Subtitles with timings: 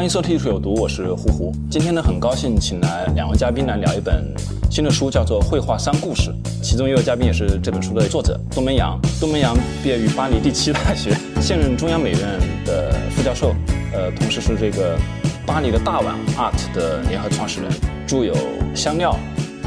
[0.00, 1.52] 欢迎收听《艺术有毒》，我是胡胡。
[1.70, 4.34] 今天呢，很高兴请来两位嘉宾来聊一本
[4.70, 6.30] 新的书，叫做《绘画三故事》。
[6.62, 8.98] 其中一位嘉宾也是这本书的作者东门洋。
[9.20, 12.20] 东门洋毕业于巴黎第七大学，现任中央美院
[12.64, 13.54] 的副教授，
[13.92, 14.96] 呃，同时是这个
[15.44, 17.70] 巴黎的大碗 Art 的联合创始人，
[18.06, 18.34] 著有
[18.74, 19.14] 《香料》、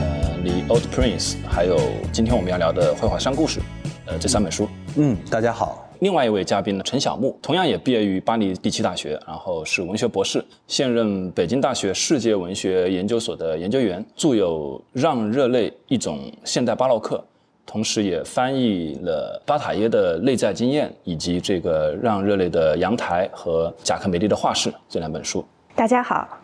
[0.02, 1.80] 呃，《The Old Prince》，还有
[2.12, 3.60] 今天我们要聊的《绘画三故事》，
[4.08, 4.68] 呃，这三本书。
[4.96, 5.88] 嗯，大家好。
[6.00, 17.18] 另外一位嘉宾呢，陈小木，同样也毕业于巴黎第七大学，然后是文学博士，现任北京大学世界文学研究所的研究员，著有《让热泪：一种现代巴洛克》，
[17.66, 25.44] 同时也翻译了巴塔耶的《内在经验》以及这个《让热泪的阳台》和《贾克梅利的画室》这两本书。
[25.76, 26.43] 大家好。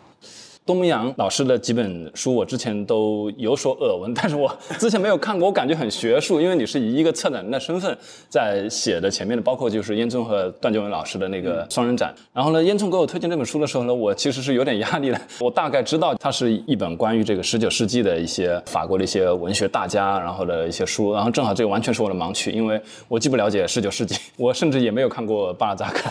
[0.70, 12.14] 东门洋老师的几本书，我之前都有所耳闻，但是我之前没有看过，我感觉很学术，因为你是以一个策展人的身份在写的前面的，包括就是燕聪和段建文老师的那个双人展。
[12.32, 15.20] 然后呢，燕聪给我推荐这本书的时候呢，我其实是有点压力的。
[15.40, 21.12] 我大概知道它是一本关于这个十九世纪的一些法国的一些文学大家，然后的一些书。
[21.12, 26.08] 然后正好这个完全是我的盲区，因为我既不了解十九世纪， 我甚至也没有看过巴尔扎克。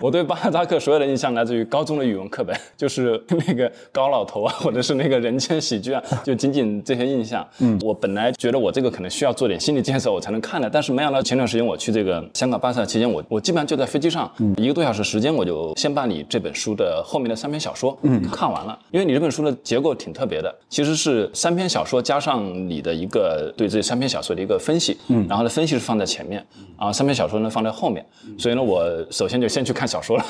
[0.00, 3.70] 我对巴尔扎克所有的印象来自于高中的语文课本，就是那个。
[3.92, 7.46] 高老头啊，或者是那个人间喜剧啊，就仅仅这些印象。
[7.58, 10.68] 嗯，我本来觉得我这个可能需要做点心理建设，我才能看的。
[10.70, 18.78] 但是没想到前段时间我去这个香港巴萨期间，我我基本上就在飞机上一个多小时时间，我就先把你这本书的后面的三篇小说嗯看完了。
[18.90, 24.96] 因为你这本书的结构挺特别的，其实是三篇小说加上你的一个对这三篇小说的一个分析。
[25.08, 26.44] 嗯，然后呢，分析是放在前面，
[26.76, 28.04] 啊，三篇小说呢放在后面。
[28.38, 30.24] 所以呢，我首先就先去看小说了，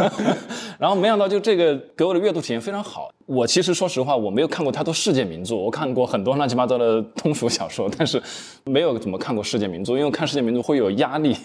[0.78, 2.85] 然后没想到就这个给我的阅读体验非常。
[2.86, 8.22] 好，我其实说实话，我没有看过太多世界名著，我看过很多乱七八糟的通俗小说，但是
[8.64, 11.36] 没有怎么看过世界名著，因为看世界名著会有压力。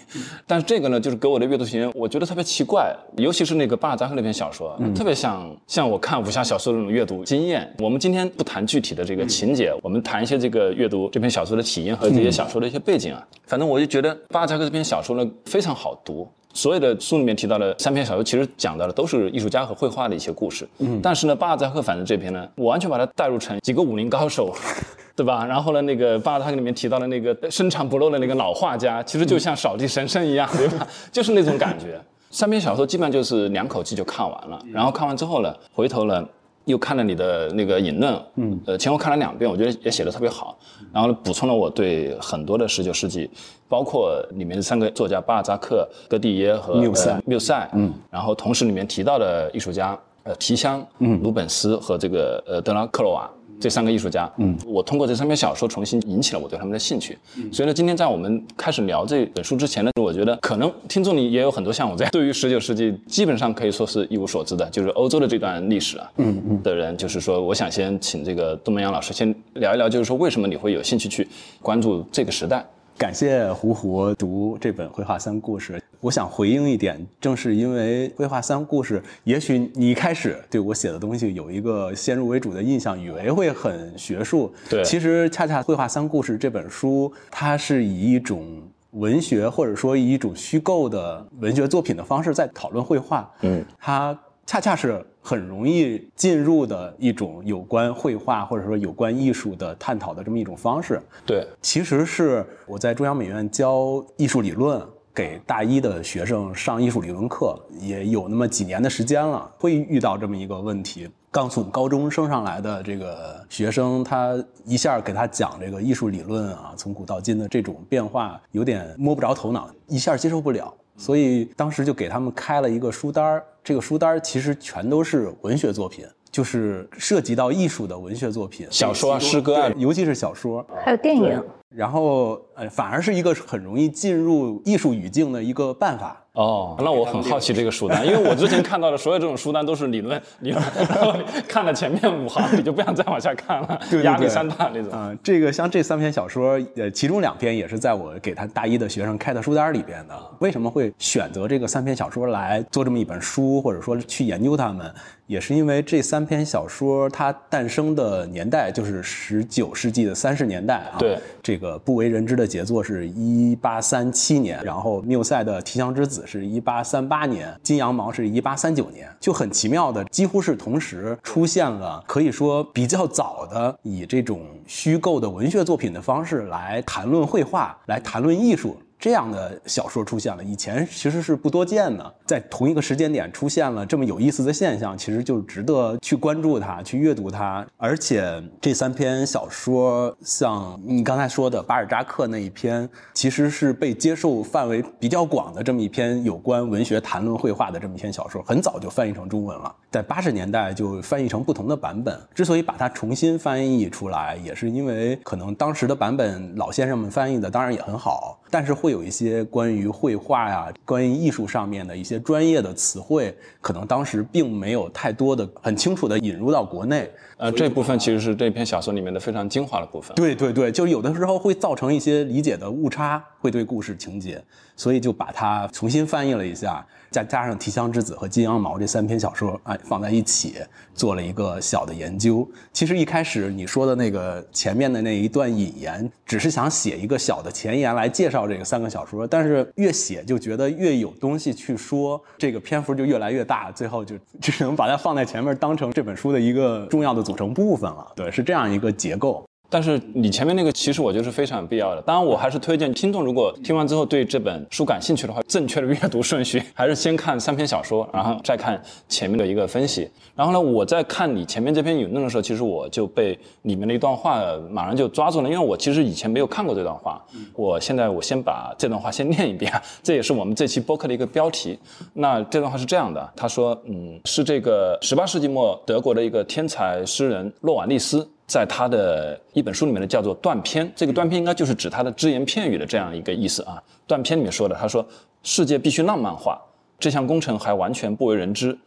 [0.45, 7.69] 但是这个呢，就是给我的阅读体验，我觉得特别奇怪，尤其是那个巴尔扎克那篇小说，特别像像我看武侠小说的那种阅读经验。
[7.79, 13.27] 我们今天不谈具体的这个情节，我们谈一些这个阅读这篇小说的体验和这些小说的一些背景啊。
[13.47, 16.29] 反正我就觉得巴尔扎克这篇小说呢非常好读。
[16.53, 20.67] 所有的书里面提到的三篇小说，其实讲到的都是艺术家和绘画的一些故事。
[20.79, 24.53] 嗯，但是呢，巴尔扎克反正这篇呢，我完全把它带入成几个武林高手，
[25.15, 25.45] 对吧？
[25.45, 30.87] 然后呢，那个巴尔扎克里面提到的那个深藏不露的那个老画家，其实就像扫地神僧一样，对吧？
[31.11, 31.99] 就是那种感觉。
[32.29, 36.25] 三篇小说基本上就是两口气就看完了，然后看完之后呢，回头呢。
[36.65, 40.57] 又看了你的那个引论，嗯，呃，前后看了两遍，我觉得也写的特别好，
[40.93, 43.29] 然后补充了我对很多的十九世纪，
[43.67, 53.29] 包括里面的三个作家巴尔扎克、戈蒂耶和缪塞，缪塞，嗯，然后同时里面提到的艺术家，呃，提香，嗯，鲁本斯和这个呃德拉克罗瓦。
[53.61, 57.17] 这三个艺术家，嗯，我通过这三篇小说重新引起了我对他们的兴趣。
[57.51, 71.27] 所以呢，今天在我们开始聊这本书之前呢，我觉得可能听众里也有很多像我这样，对于十九世纪基本上可以说是一无所知的，就是欧洲的这段历史啊，嗯嗯的人，就是说，我想先请这个杜门阳老师先聊一聊，就是说为什么你会有兴趣去
[71.61, 72.65] 关注这个时代。
[72.97, 84.51] 感谢胡胡读这本《绘画三故事》，我想回应一点，正是因为《绘画三故事》，也许你一开始对我写的东西有一个先入为主的印象，以为会很学术。
[84.67, 93.31] 对，其实恰恰《绘画三故事》这本书，它是以一种文学或者说以一种虚构的文学作品的方式在讨论绘画。
[93.41, 95.05] 嗯，它恰恰是。
[95.23, 100.99] 很容易进入的一种有关绘画或者说有关艺术的探讨的这么一种方式。
[101.27, 104.81] 对，其实是我在中央美院教艺术理论，
[105.13, 120.73] 给大一的学生上艺术理论课，也有那么几年的时间了，会遇到这么一个问题：刚从高中升上来的这个学生，他一下给他讲这个艺术理论啊，从古到今的这种变化，有点摸不着头脑，一下接受不了。
[120.97, 131.43] 所以当时就给他们开了一个书单，这个书单其实全都是文学作品，就是涉及到艺术的文学作品，小说啊、诗歌啊，尤其是小说，还有电影。
[131.69, 136.20] 然后，呃，反而是一个很容易进入艺术语境的一个办法。
[136.33, 141.13] 哦，那我很好奇这个书单，因为我之前看到的所有这种书单都是理论理论，然 后
[141.45, 144.89] 看了前面五行你就不想再往下看了，压力山大那种。
[144.93, 150.15] 啊、这个像这三篇小说，呃，其中两篇也是在我给他大一的学生开的书单里边的。
[150.39, 154.89] 为什么会选择这个三篇小说来做这么一本书，或者说去研究它们？
[155.27, 160.99] 也是因为这三篇小说它诞生的年代就是十九世纪的三十年代啊。
[160.99, 178.77] 对，这个不为人知的杰作是一八三七年，然后缪塞的《提香之子》是一八三八年，金羊毛是一八三九年，就很奇妙的，几乎是同时出现了，可以说比较早的以这种虚构的文学作品的方式来谈论绘画，来谈论艺术。
[179.01, 182.13] 这样的小说出现了，以前其实是不多见的。
[182.23, 187.65] 在同一个时间点出现了这么有意思的现象，其实就值得去关注它，去阅读它。
[187.77, 202.15] 而且这三篇小说，像你刚才说的巴尔扎克那一篇，其实是被接受范围比较广的这么一篇有关文学谈论绘画的这么一篇小说，很早就翻译成中文了，在八十年代就翻译成不同的版本。
[202.35, 217.09] 之所以把它重新翻译出来，也是因为可能当时的版本老先生们翻译的当然也很好，但是会有一些关于绘画呀、关于艺术上面的一些专业的词汇，可能当时并没有太多的很清楚的引入到国内。
[217.37, 220.13] 呃，这部分其实是这篇小说里面的非常精华的部分。
[220.15, 224.41] 对对对，就是有的时候会造成一些理解的误差，会对故事情节，
[224.75, 230.57] 所以就把它重新翻译了一下，再加上《提香之子》和《金羊毛》这三篇小说，哎，放在一起
[230.93, 232.47] 做了一个小的研究。
[232.71, 248.11] 其实一开始你说的那个前面的那一段引言，只是想写一个小的前言来介绍这个三个小说，但是越写就觉得越有东西去说，这个篇幅就越来越大，最后就只能把它放在前面，当成这本书的一个重要的组成部分了。
[248.15, 249.43] 对，是这样一个结构。
[249.71, 252.01] 但是你前面那个其实我觉得是非常有必要的。
[252.01, 260.09] 当然，我还是推荐听众如果听完之后对这本书感兴趣的话，正确的阅读顺序 还是先看三篇小说，然后再看前面的一个分析。
[260.35, 267.23] 然后呢，我在看你前面这篇引论的时候，其实我就被里面的一段话马上就抓住了，因为我其实以前没有看过这段话。
[267.53, 269.71] 我现在我先把这段话先念一遍，
[270.03, 271.79] 这也是我们这期播客的一个标题。
[272.13, 278.27] 那这段话是这样的，他说，嗯，是这个十八世纪末德国的一个天才诗人洛瓦利斯。
[278.51, 280.91] 在他的一本书里面呢，叫做断篇。
[280.93, 283.81] 这个断篇应该就是指他的只言片语的这样一个意思啊。
[284.05, 285.05] 断篇里面说的，他说
[285.41, 286.59] ：“世界必须浪漫化，
[286.99, 288.77] 这项工程还完全不为人知。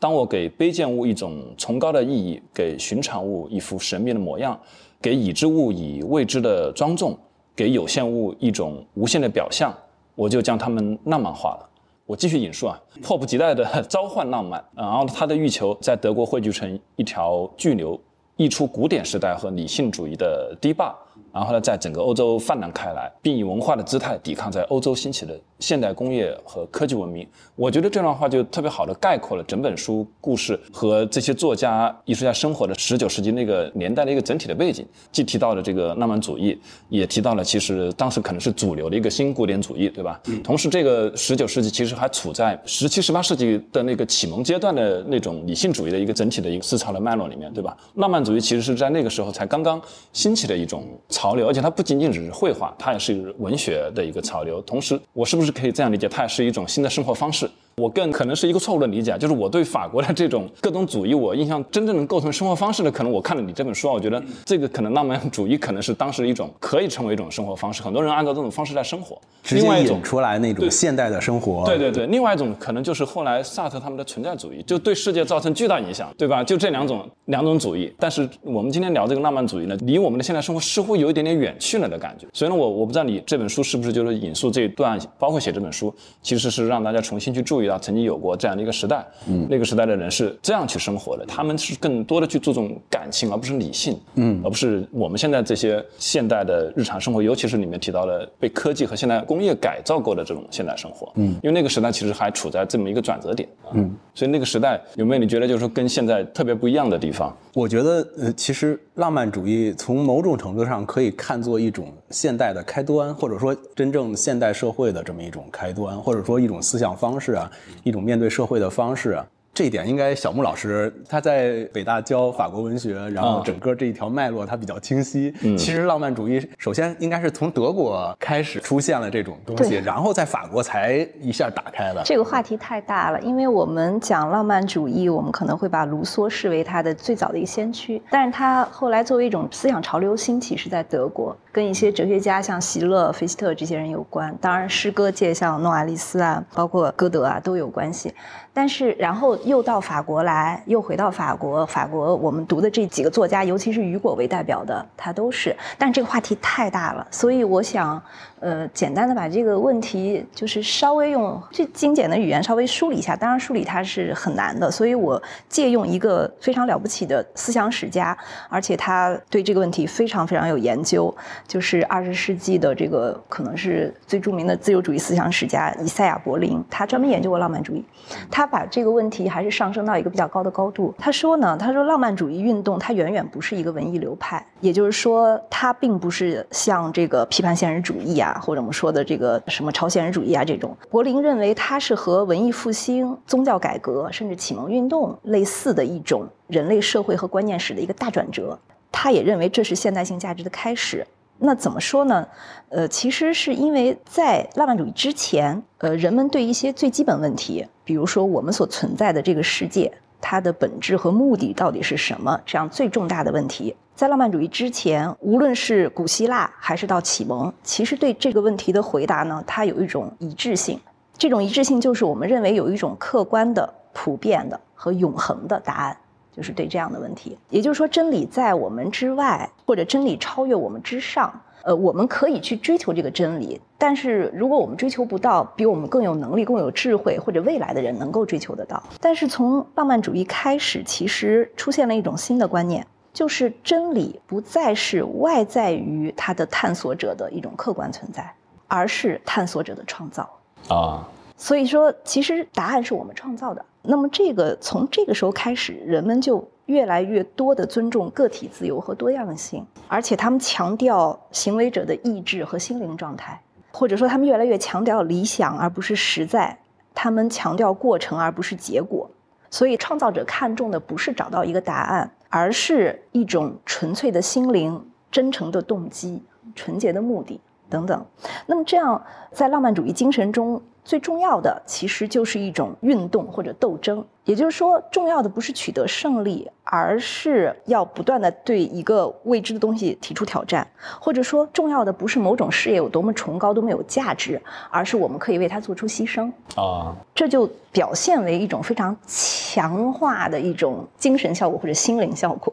[0.00, 4.58] 当我给卑贱物一种崇高的意义，给寻常物一副神秘的模样，
[5.00, 7.16] 给已知物以未知的庄重，
[7.54, 9.72] 给有限物一种无限的表象，
[10.16, 11.68] 我就将它们浪漫化了。”
[12.06, 17.96] 我继续引述啊，迫不及待地 召唤浪漫，然后他的欲求在德国汇聚成一条巨流。
[18.36, 20.96] 溢出古典时代和理性主义的堤坝，
[21.32, 27.26] 然后呢，在整个欧洲泛滥开来，并以文化的姿态抵抗在欧洲兴起的现代工业和科技文明。
[27.56, 34.86] 我觉得这段话就特别好的概括了整本书故事和这些作家、艺术家生活的十九世纪那个年代的一个整体的背景。
[35.10, 36.58] 既提到了这个浪漫主义，
[36.88, 40.20] 也提到了其实当时可能是主流的一个新古典主义，对吧？
[40.44, 47.76] 同时，这个十九世纪其实还处在十七、十八世纪的那个启蒙阶段的那种理性主义的一个整体的一个思潮的脉络里面，对吧？
[47.94, 49.80] 浪漫主义其实是在那个时候才刚刚
[50.12, 50.84] 兴起的一种
[51.22, 54.60] 潮流，而且它不仅仅只是绘画，它也是文学的一个潮流。
[54.62, 57.48] 同时，我是不是可以这样理解，它也是一种新的生活方式？
[57.76, 69.18] 我更可能是一个错误的理解，就是我对法国的这种各种主义，我印象真正能构成生活方式的，可能我看了你这本书啊，我觉得这个可能浪漫主义可能是当时一种可以成为一种生活方式，很多人按照这种方式在生活。
[69.50, 71.64] 另外一种出来那种现代的生活。
[71.66, 76.44] 对对对，另外一种可能就是后来萨特他们的存在主义，就对世界造成巨大影响，对吧？
[76.44, 77.92] 就这两种两种主义。
[77.98, 82.26] 但是我们今天聊这个浪漫主义呢，离我们的现代生活似乎有一点点远去了的感觉。
[82.32, 85.92] 所以呢，我我不知道你这本书是不是就是引述这一段，包括写这本书，
[86.22, 107.36] 其实是让大家重新去注意到曾经有过这样的一个时代，嗯，那个时代的人是这样去生活的，他们是更多的去注重感情，而不是理性，嗯，而不是我们现在这些现代的日常生活，尤其是里面提到了被科技和现代工业改造过的这种现代生活，嗯，因为那个时代其实还处在这么一个转折点，嗯，所以那个时代有没有你觉得就是说跟现在特别不一样的地方？
[107.54, 117.50] 我觉得，呃，其实浪漫主义从某种程度上可以看作一种现代的开端，或者说真正现代社会的这么一种开端，或者说一种思想方式啊，
[117.82, 119.26] 一种面对社会的方式啊。
[119.54, 125.30] 这一点应该小木老师他在北大教法国文学，然后整个这一条脉络他比较清晰。
[125.58, 132.02] 其实浪漫主义首先应该是从德国开始出现了这种东西，然后在法国才一下打开的。
[132.02, 144.34] 这个话题太大了，因为我们讲浪漫主义，我们可能会把卢梭视为他的最早的一个先驱，但是他后来作为一种思想潮流兴起是在德国，跟一些哲学家像席勒、菲斯特这些人有关。
[144.40, 148.14] 当然，诗歌界像诺瓦利斯啊，包括歌德啊都有关系。
[148.54, 151.64] 但是，然后又到法国来，又回到法国。
[151.64, 155.56] 法国我们读的这几个作家，尤其是雨果为代表的，他都是。
[155.78, 158.00] 但这个话题太大了，所以我想，
[158.40, 163.16] 呃，简单的把这个问题，就是稍微用最精简的语言稍微梳理一下。
[163.16, 168.14] 当然，梳理它是很难的，所以我借用一个非常了不起的思想史家，
[168.50, 171.14] 而且他对这个问题非常非常有研究，
[171.48, 177.82] 就是二十世纪的这个可能是最著名的自由主义思想史家以赛亚·柏林，他专门研究过浪漫主义，
[178.30, 178.41] 他。
[178.42, 180.92] 他把这个问题还是上升到一个比较高的高度。
[180.98, 190.76] 他说呢，他说浪漫主义运动它远远不是一个文艺流派，也就是说，它并不是像这个批判现实主义啊，或者我们说的这个什么超现实主义啊这种。
[190.90, 198.58] 柏林认为它是和文艺复兴、宗教改革甚至启蒙运动类似的一种人类社会和观念史的一个大转折。
[198.90, 201.06] 他也认为这是现代性价值的开始。
[201.44, 202.24] 那怎么说呢？
[202.68, 220.78] 呃，其实是因为在浪漫主义之前，呃，人们对一些最基本问题，比如说我们所存在的这个世界，它的本质和目的到底是什么，这样最重大的问题，在浪漫主义之前，无论是古希腊还是到启蒙，其实对这个问题的回答呢，它有一种一致性。
[221.18, 225.96] 这种一致性就是我们认为有一种客观的、普遍的和永恒的答案。
[226.32, 231.32] 就是对这样的问题，也就是说，真理在我们之外，或者真理超越我们之上。
[231.64, 238.82] 呃，我们可以去追求这个真理，但是如果我们追求不到，比我们更有能力、更有智慧或者未来的人能够追求得到。
[239.00, 248.34] 但是从浪漫主义开始，其实出现了一种新的观念，就是真理不再是外在于它的探索者的一种客观存在，
[248.66, 250.28] 而是探索者的创造
[250.68, 251.06] 啊。
[251.36, 253.64] 所以说，其实答案是我们创造的。
[253.84, 266.56] 那么，这个从这个时候开始，人们就越来越多的尊重个体自由和多样性，而且他们强调行为者的意志和心灵状态，或者说他们越来越强调理想而不是实在，
[266.94, 269.10] 他们强调过程而不是结果。
[269.50, 276.22] 所以，创造者看重的不是找到一个答案，而是一种纯粹的心灵、真诚的动机、
[276.54, 278.06] 纯洁的目的等等。
[278.46, 280.62] 那么，这样在浪漫主义精神中。
[280.84, 290.66] 最重要的其实就是一种运动或者斗争，也就是说，重要的不是取得胜利，而是要不断的对一个未知的东西提出挑战，
[291.00, 296.28] 或者说，重要的不是某种事业有多么崇高、多么有价值，而是我们可以为它做出牺牲
[296.60, 296.94] 啊。
[297.14, 302.52] 这就表现为一种非常强化的一种精神效果或者心灵效果。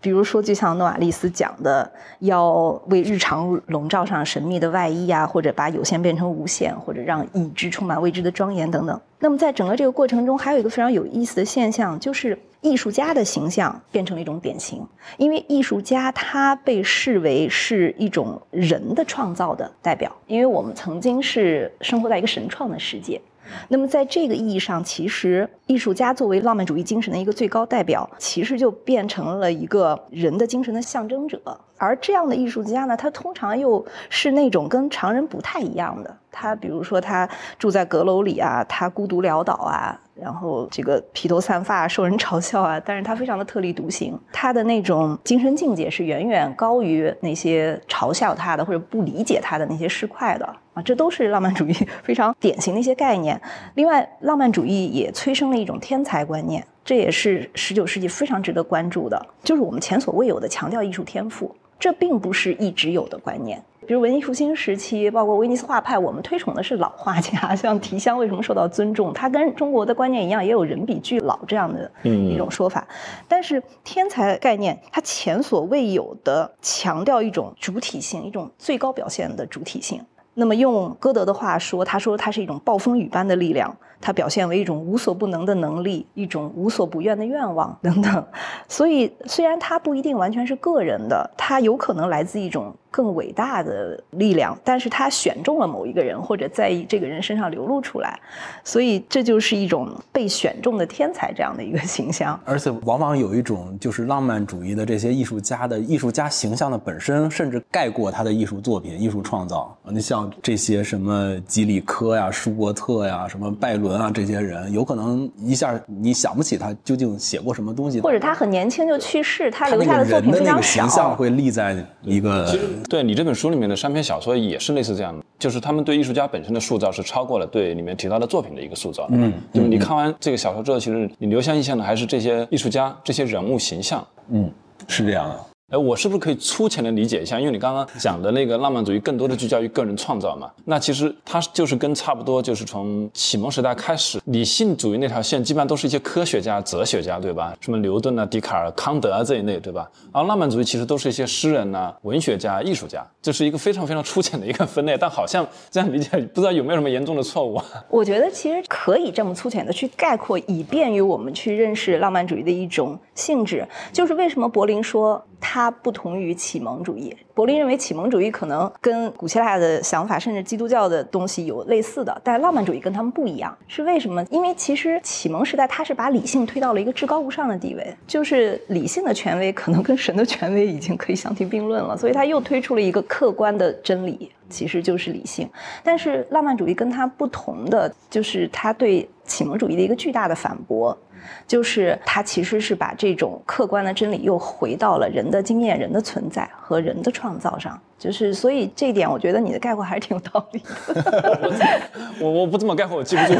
[0.00, 2.52] 比如说，就像诺瓦利斯讲的，要
[2.88, 7.70] 为日常笼罩上神秘的外衣啊，或者把有限变成无限，或者让已知。
[7.70, 9.00] 充满未知的庄严等等。
[9.22, 14.82] 那么，在整个这个过程中，还有一个非常有意思的现象，就是艺术家的形象变成了一种典型。
[15.18, 23.20] 因为艺术家他被视为是一种人的创造的代表，因为我们曾经是生活在一个神创的世界。
[23.68, 31.40] 那么，在这个意义上，其实艺术家作为浪漫主义精神的一个最高代表，其实就变成了一个人的精神的象征者。
[31.76, 36.14] 而这样的艺术家呢，他通常又是那种跟常人不太一样的。
[36.30, 37.28] 他比如说，他
[37.58, 39.98] 住在阁楼里啊，他孤独潦倒啊。
[40.14, 42.78] 然后这个披头散发，受人嘲笑啊！
[42.78, 50.46] 但是他非常的特立独行，他的那种精神境界是远远高于那些嘲笑他的或者不理解他的那些市侩的
[50.80, 50.82] 啊！
[50.84, 53.40] 这都是浪漫主义非常典型的一些概念。
[53.74, 61.54] 另外，浪漫主义也催生了一种天才观念，这也是十九世纪非常值得关注的，就是我们前所未有的强调艺术天赋。
[61.78, 63.62] 这并不是一直有的观念。
[63.86, 69.14] 比如文艺复兴时期，包括威尼斯画派，我们推崇的是老画家，像提香为什么受到尊重？
[69.14, 72.86] 他跟中国的观念一样，也有人比俱老这样的一种说法。
[73.26, 80.04] 但是天才概念，它前所未有的强调一种主体性，一种最高表现的主体性。
[80.40, 88.24] 那么用歌德的话说，他说它是一种暴风雨般的力量，它表现为一种无所不能的能力，一种无所不愿的愿望 等等。
[88.68, 98.18] 所以虽然它不一定完全是个人的，它有可能来自一种更伟大的力量，但是他选中了某一个人，或者在这个人身上流露出来，
[98.64, 102.38] 所以这就是一种被选中的天才这样的一个形象。
[102.44, 109.76] 而且往往有一种就是浪漫主义的这些艺术家的艺术家形象的本身，甚至盖过他的艺术作品、艺术创造。
[109.84, 121.16] 你像这些什么吉里科呀、舒伯特呀、什么拜伦啊这些人，有可能一下你想不起他究竟写过什么东西，或者他很年轻就去世，他他留下的作品非常少个形象。
[121.16, 122.56] 会立在一个
[122.88, 129.06] 对你这本书里面的三篇小说也是类似这样的，就是他们对艺术家本身的塑造是超过了对里面提到的作品的一个塑造。
[129.10, 134.06] 嗯，就是你看完这个小说之后，其实你留下印象的还是这些艺术家、这些人物形象。
[134.28, 134.50] 嗯，
[134.86, 135.40] 是这样的。
[135.70, 137.38] 哎，我是不是可以粗浅的理解一下？
[137.38, 147.56] 因为你刚刚讲的那个浪漫主义更多的聚焦于个人创造嘛，那其实它就是跟差不多，就是从启蒙时代开始，理性主义那条线基本上都是一些科学家、哲学家，对吧？
[147.60, 149.88] 什么牛顿啊、笛卡尔、康德啊这一类，对吧？
[150.10, 157.62] 而浪漫主义其实都是一些诗人呐、文学家、艺术家，这是一个非常非常粗浅的一个分类，但好像这样理解，不知道有没有什么严重的错误？
[157.88, 163.64] 我觉得其实可以这么粗浅的去概括，以便于我们去认识浪漫主义的一种性质。
[163.92, 167.14] 就是为什么柏林说他它不同于启蒙主义？
[167.34, 173.56] 柏林认为启蒙主义可能跟古希腊的想法，甚至基督教的东西有类似的，但浪漫主义跟他们不一样。
[173.68, 174.24] 是为什么？
[174.30, 184.32] 因为其实启蒙时代它是把理性推到了一个至高无上的地位，就是理性的权威可能跟神的权威已经可以相提并论了，所以他又推出了一个客观的真理。
[184.48, 185.48] 其实就是理性，
[185.84, 190.96] 但是浪漫主义跟他不同的，就是他对启蒙主义的一个巨大的反驳，
[191.46, 197.78] 就是它其实是把这种客观的真理又回到了人的经验、人的存在和人的创造上。
[197.98, 201.80] 就是所以这一点，我觉得你的概括还是挺有道理的。
[202.18, 203.38] 我我不这么概括，我记不住。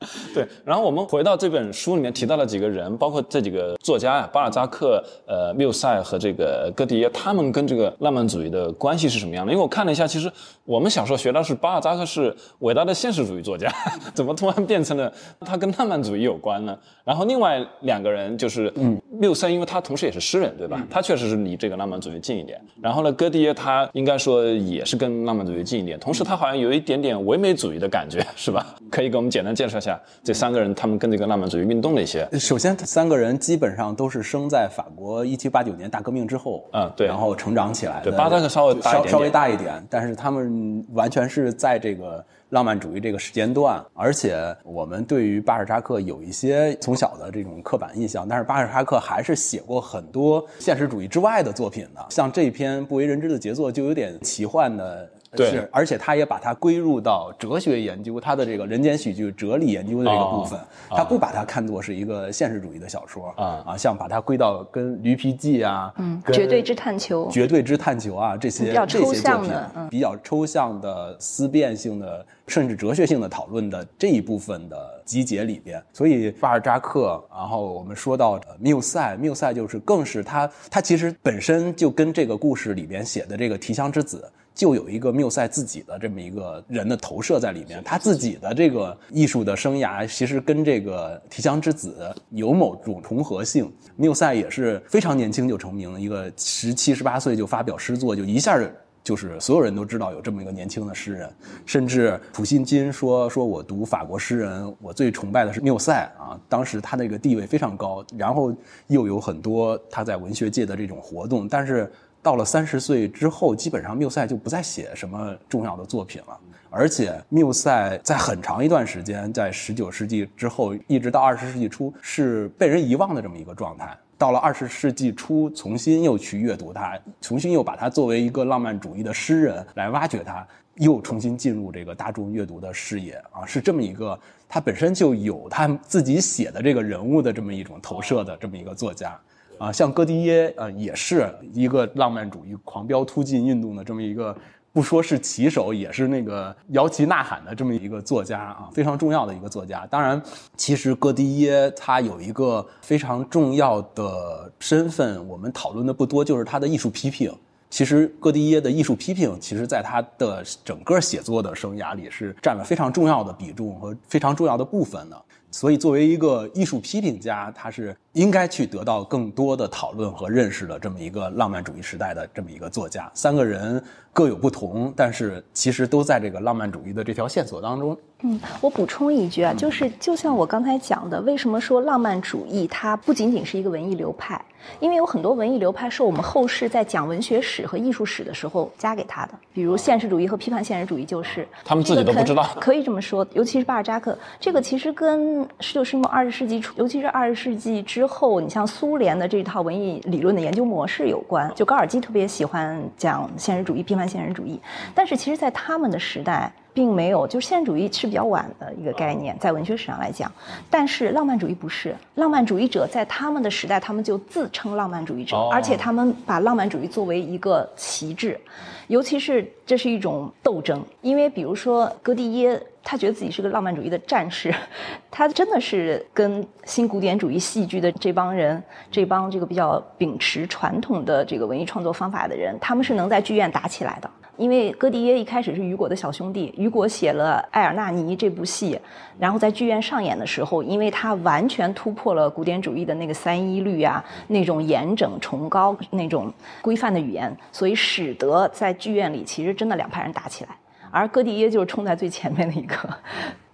[0.34, 9.52] 对，然后我们回到这本书里面提到了几个人，包括这几个作家呀，巴尔扎克、呃缪塞和这个戈迪耶，他们跟这个浪漫主义的关系是什么样的？
[9.52, 10.32] 因为我看了一下，其实
[10.64, 13.70] 我们小时候学到是巴尔扎克是伟大的现实主义作家，
[14.14, 16.78] 怎么突然变成了他跟浪漫主义有关呢？
[17.04, 20.82] 然后另外两个人就是，嗯，缪塞，因为他同时也是诗人，对吧？
[20.88, 22.58] 他确实是离这个浪漫主义近一点。
[22.80, 28.74] 然后呢，戈迪耶他应该说也是跟浪漫主义近一点，同时他好像有一点点唯美主义的感觉，是吧？
[28.90, 29.89] 可以给我们简单介绍一下
[30.22, 32.28] 这三个人他们跟这个浪漫主义运动的一些。
[32.38, 38.10] 首先，三个人基本上都是生在法国一七八九年大革命之后，嗯对然后成长起来的。
[38.10, 55.08] 对巴扎克稍微大一点点稍稍微大一点，但是他们完全是在这个浪漫主义这个时间段，而且我们对于巴尔扎克有一些从小的这种刻板印象，但是巴尔扎克还是写过很多现实主义之外的作品的，像这篇不为人知的杰作就有点奇幻的。
[55.36, 55.50] 对。
[55.50, 69.88] 是，而且他也把它归入到哲学研究，他的这个人间喜剧哲理研究的这个部分，哦他不把它看作是一个现实主义的小说啊啊，像把它归到跟《驴皮记》啊，嗯绝对之探求，绝对之探求啊这些比较抽这些作品象的嗯。
[69.88, 75.82] 比较抽象的思辨性的，甚至哲学性的讨论的这一部分的集结里边。
[75.92, 84.24] 所以巴尔扎克，然后我们说到缪塞，缪塞就是更是他他其实本身就跟这个故事里边写的这个提香之子。
[84.52, 93.72] 就有一个缪塞自己的这么一个人的投射在里面，他自己的这个艺术的生涯其实跟这个提香之子有某种重合性。
[93.96, 98.56] 缪塞也是非常年轻就成名，一个十七十八岁就发表诗作，就一下
[99.02, 101.32] 就是所有人都知道有这么一个年轻的诗人，
[101.64, 108.54] 甚至普信金说说我读法国诗人，我最崇拜的是缪塞啊，当时他那个地位非常高，然后
[108.88, 111.90] 又有很多他在文学界的这种活动，但是
[112.22, 116.38] 到了三十岁之后，基本上缪塞就不再写什么重要的作品了。
[116.72, 123.96] 而且缪塞在很长一段时间，在十九世纪之后，一直到二十世纪初，是被人遗忘的这么一个状态。
[124.20, 139.18] 到了二十世纪初，重新又去阅读他，重新又把他作为一个浪漫主义的诗人来挖掘他，又重新进入这个大众阅读的视野啊，是这么一个他本身就有他自己写的这个人物的这么一种投射的这么一个作家。
[139.56, 144.36] 啊，像戈迪耶，呃，也是一个浪漫主义狂飙突进运动的这么一个，
[144.72, 149.86] 不说是旗手，也是那个摇旗呐喊的这么一个作家啊，非常重要的一个作家。
[149.90, 150.20] 当然，
[150.56, 157.34] 其实戈迪耶他有一个非常重要的身份，我们讨论的不多，就是他的艺术批评。
[157.68, 165.16] 其实戈迪耶的艺术批评，其实在他的整个写作的生涯里是占了非常重要的比重和非常重要的部分的。
[165.52, 173.10] 所以，作为一个艺术批评家，他是应该去得到更多的讨论和认识的这么一个浪漫主义时代的这么一个作家。
[173.14, 177.96] 三个人各有不同，但是其实都在这个浪漫主义的这条线索当中。
[178.22, 184.38] 嗯，我补充一句啊，就是就像我刚才讲的，为什么说浪漫主义它不仅仅是一个文艺流派？
[184.78, 193.26] 因为有很多文艺流派是我们后世在讲文学史和艺术史的时候加给他的，比如现实主义和批判现实主义就是他们自己都不知道，可以这么说。
[193.32, 201.50] 尤其是巴尔扎克，这个其实跟十九世纪末二十世纪初，尤其是二十世纪之后，你像苏联的这套文艺理论的研究模式有关。
[201.54, 204.60] 就高尔基特别喜欢讲现实主义、批判现实主义，
[204.94, 206.52] 但是其实在他们的时代。
[206.72, 210.30] 并没有，就是现实主义是比较晚的一个概念，在文学史上来讲。
[210.70, 218.38] 但是浪漫主义不是，浪漫主义者在他们的时代，他们就自称浪漫主义者，而且他们把浪漫主义作为一个旗帜，
[218.86, 220.80] 尤其是这是一种斗争。
[221.00, 224.54] 因为比如说戈蒂耶，他觉得自己是个浪漫主义的战士，
[225.10, 234.10] 他真的是跟新古典主义戏剧的这帮人，这帮这个比较秉持传统的这个文艺创作方法的人，他们是能在剧院打起来的。
[234.36, 238.80] 因为戈迪耶一开始是雨果的小兄弟，雨果写了《埃尔纳尼》这部戏，
[239.18, 250.56] 然后在剧院上演的时候，因为他完全突破了古典主义的那个三一律啊，那种严整崇高、那种规范的语言，所以使得在剧院里其实真的两派人打起来，
[250.90, 252.76] 而戈蒂耶就是冲在最前面的一个。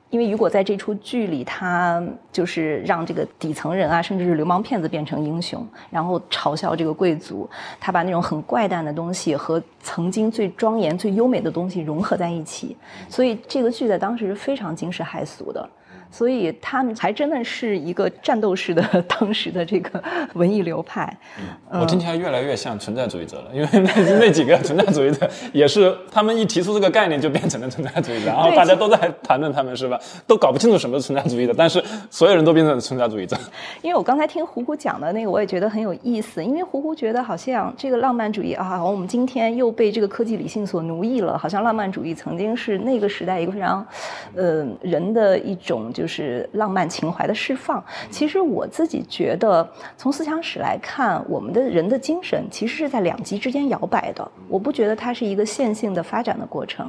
[0.09, 7.49] 因为雨果在这出剧里，他就是让这个底层人啊，甚至是流氓骗子变成英雄，然后嘲笑这个贵族，
[7.81, 12.77] 他把那种很怪诞的东西和曾经最庄严、最优美的东西融合在一起，
[13.09, 15.68] 所以这个剧在当时是非常惊世骇俗的。
[16.16, 20.02] 所以他们还真的是一个战斗式的 当时的这个
[20.33, 21.14] 文艺流派。
[21.38, 30.00] 嗯我听起来越来越像存在主义者了，因为那 那几个存在主义者也是他们一提出这个概念就变成了存在主义者，然后大家都在谈论他们是吧？
[30.26, 33.37] 都搞不清楚什么是存在主义的，但是所有人都变成了存在主义者。
[33.83, 36.42] 因为我刚才听胡胡讲的那个，我也觉得很有意思。
[36.42, 43.87] 因为胡胡觉得好像这个浪漫主义啊，我们今天又被这个科技理性所奴役了，好像浪漫主义曾经是那个时代一个非常，
[44.35, 45.92] 呃，人的一种。
[45.92, 47.83] 就是就是浪漫情怀的释放。
[48.11, 54.31] 其实我自己觉得，从思想史来看，我们的人的精神其实是在两极之间摇摆的。
[54.49, 56.88] 我不觉得它是一个线性的发展的过程。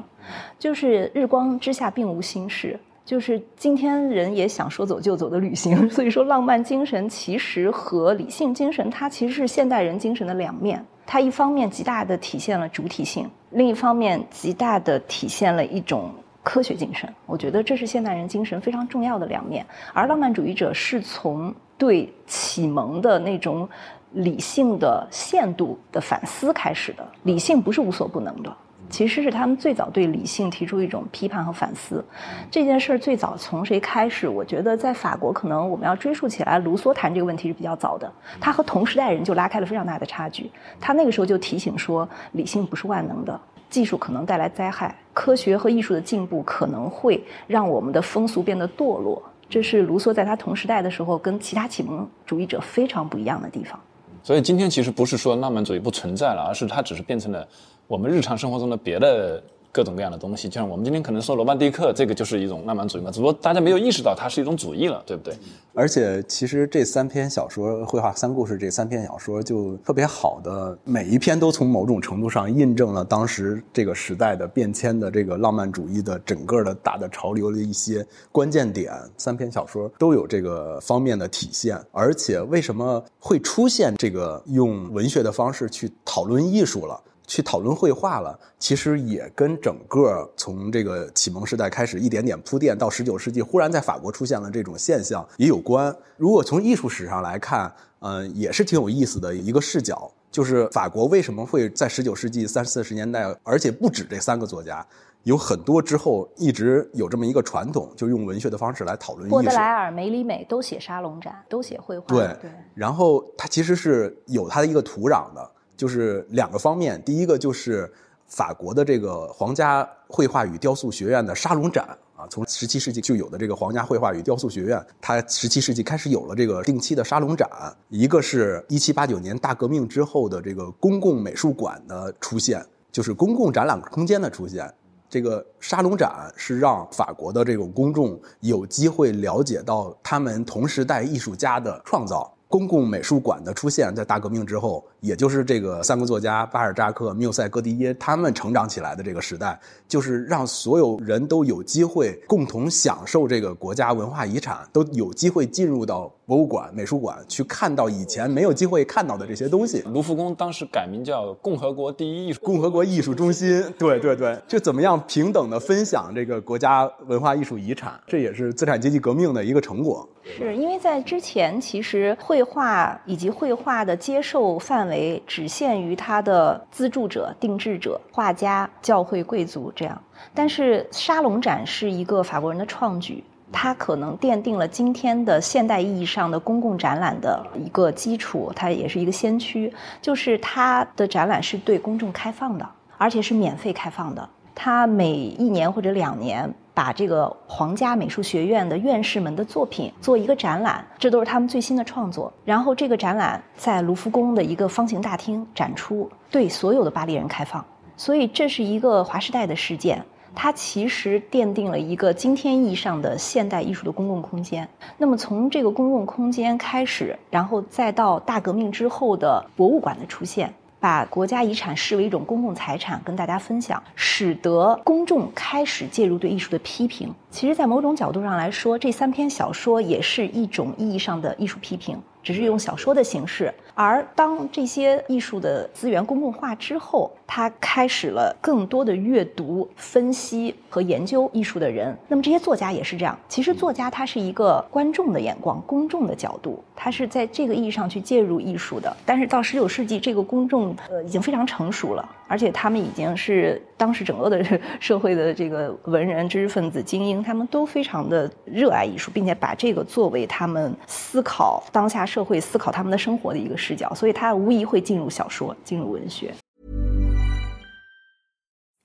[0.60, 2.80] 就是日光之下并无新事。
[3.04, 5.76] 就是今天人也想说走就走的旅行。
[5.90, 10.86] 所以说，浪漫精神其实和理性精神，它其实是现代人精神的两面。
[11.08, 16.14] 它一方面极大的体现了主体性，另一方面极大的体现了一种。
[16.48, 19.66] 科学精神，我觉得这是现代人精神非常重要的两面。
[19.92, 23.68] 而浪漫主义者是从对启蒙的那种
[24.14, 27.06] 理性的限度的反思开始的。
[27.24, 28.56] 理性不是无所不能的，
[28.90, 32.02] 其实是他们最早对理性提出一种批判和反思。
[32.50, 34.26] 这件事儿最早从谁开始？
[34.26, 38.10] 我觉得在法国，可能我们要追溯起来，卢梭谈这个问题是比较早的。
[38.40, 40.50] 他和同时代人就拉开了非常大的差距。
[40.80, 43.38] 他那个时候就提醒说，理性不是万能的。
[43.70, 49.22] 技术可能带来灾害，科学和艺术的进步可能会让我们的风俗变得堕落。
[49.50, 53.80] 这是卢梭在他同时代的时候跟其他启蒙主义者非常不一样的地方。
[54.24, 57.48] 所以今天其实不是说浪漫主义不存在了，而是它只是变成了
[57.88, 59.42] 我们日常生活中的别的。
[59.78, 65.36] 各种各样的东西，就像我们今天可能说罗曼蒂克，这个就是一种浪漫主义嘛，只不过大家没有意识到它是一种主义了，对不对？
[65.76, 78.92] 而且其实这三篇小说《绘画三故事》这三篇小说就特别好的，每一篇都从某种程度上印证了当时这个时代的变迁的这个浪漫主义的整个的大的潮流的一些关键点。
[79.16, 81.80] 三篇小说都有这个方面的体现。
[81.92, 87.00] 而且为什么会出现这个用文学的方式去讨论艺术了？
[87.28, 95.94] 去讨论绘画了，其实也跟整个从这个启蒙时代开始一点点铺垫到十九世纪，忽然在法国出现了这种现象也有关。
[96.16, 104.86] 如果从艺术史上来看，嗯，也是挺有意思的一个视角，就是法国为什么会在十九世纪三四十年代，而且不止这三个作家，
[105.24, 109.32] 有很多之后一直有这么一个传统，就用文学的方式来讨论艺术。
[109.32, 112.06] 波德莱尔、梅里美都写沙龙展，都写绘画。
[112.08, 112.50] 对对。
[112.74, 115.52] 然后它其实是有它的一个土壤的。
[115.78, 117.90] 就是两个方面，第一个就是
[118.26, 127.48] 法国的这个皇家绘画与雕塑学院的沙龙展啊，从十七世纪就有的这个皇家绘画与雕塑学院，它十七世纪开始有了这个定期的沙龙展。
[127.90, 134.74] 一个是一七八九年大革命之后的这个公共美术馆的出现，就是公共展览空间的出现。
[135.10, 142.34] 这个沙龙展是让法国的这种公众有机会了解到他们同时代艺术家的创造。
[142.50, 159.84] 公共美术馆的出现，在大革命之后也就是这个三个作家巴尔扎克、缪塞、戈迪耶他们成长起来的这个时代，就是让所有人都有机会共同享受这个国家文化遗产，都有机会进入到博物馆、美术馆去看到以前没有机会看到的这些东西。
[159.88, 170.08] 卢浮宫当时改名叫共和国第一艺术共和国艺术中心，对对对，就怎么样平等的分享这个国家文化艺术遗产，这也是资产阶级革命的一个成果。
[170.38, 180.02] 是因为在之前，其实绘画以及绘画的接受范围只限于他的资助者、定制者、画家、教会、贵族这样。
[180.34, 189.74] 但是沙龙展是一个法国人的创举，它可能奠定了今天的现代意义上的公共展览的一个基础，它也是一个先驱。
[190.02, 194.30] 就是它的展览是对公众开放的，而且是免费开放的。
[194.56, 196.54] 它每一年或者两年。
[196.78, 202.32] 把这个皇家美术学院的院士们的作品做一个展览，这都是他们最新的创作。
[202.46, 207.66] 然后这个展览在卢浮宫的一个方形大厅展出，对所有的巴黎人开放。
[207.96, 214.70] 所以这是一个划时代的事件，它其实奠定了一个今天意义上的现代艺术的公共空间。
[215.00, 220.54] 那么从这个公共空间开始，然后再到大革命之后的博物馆的出现。
[220.88, 227.14] 把国家遗产视为一种公共财产，跟大家分享，使得公众开始介入对艺术的批评。
[227.30, 232.02] 其实，在某种角度上来说，这三篇小说也是一种意义上的艺术批评。
[232.28, 241.98] 只是用小说的形式，而当这些艺术的资源公共化之后，他开始了更多的阅读、分析和研究艺术的人。
[242.10, 243.18] 那么这些作家也是这样。
[243.30, 248.94] 其实作家他是一个观众的眼光、公众的角度，他是在这个意义上去介入艺术的。
[249.06, 254.44] 但是到十九世纪，这个公众呃已经非常成熟了，而且他们已经是当时整个的
[254.80, 261.98] 社会的这个文人、知识分子、精英，他们都非常的热爱艺术，并且把这个作为他们思考当下。
[262.08, 266.34] 社会思考他们的生活的一个视角，所以他无疑会进入小说，进入文学。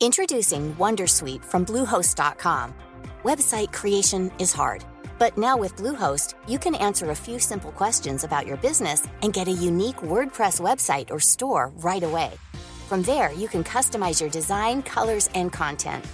[0.00, 2.70] Introducing WonderSuite from Bluehost.com.
[3.22, 4.80] Website creation is hard,
[5.20, 9.32] but now with Bluehost, you can answer a few simple questions about your business and
[9.32, 12.30] get a unique WordPress website or store right away.
[12.92, 16.04] From there, you can customize your design, colors, and content.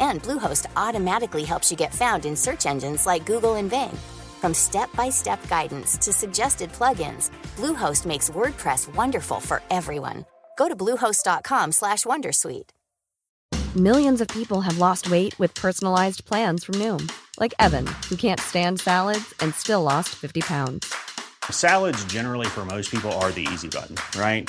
[0.00, 3.94] And Bluehost automatically helps you get found in search engines like Google and Bing.
[4.40, 10.24] From step-by-step guidance to suggested plugins, Bluehost makes WordPress wonderful for everyone.
[10.56, 12.70] Go to bluehost.com/slash wondersuite.
[13.76, 18.40] Millions of people have lost weight with personalized plans from Noom, like Evan, who can't
[18.40, 20.94] stand salads and still lost 50 pounds.
[21.50, 24.48] Salads generally for most people are the easy button, right?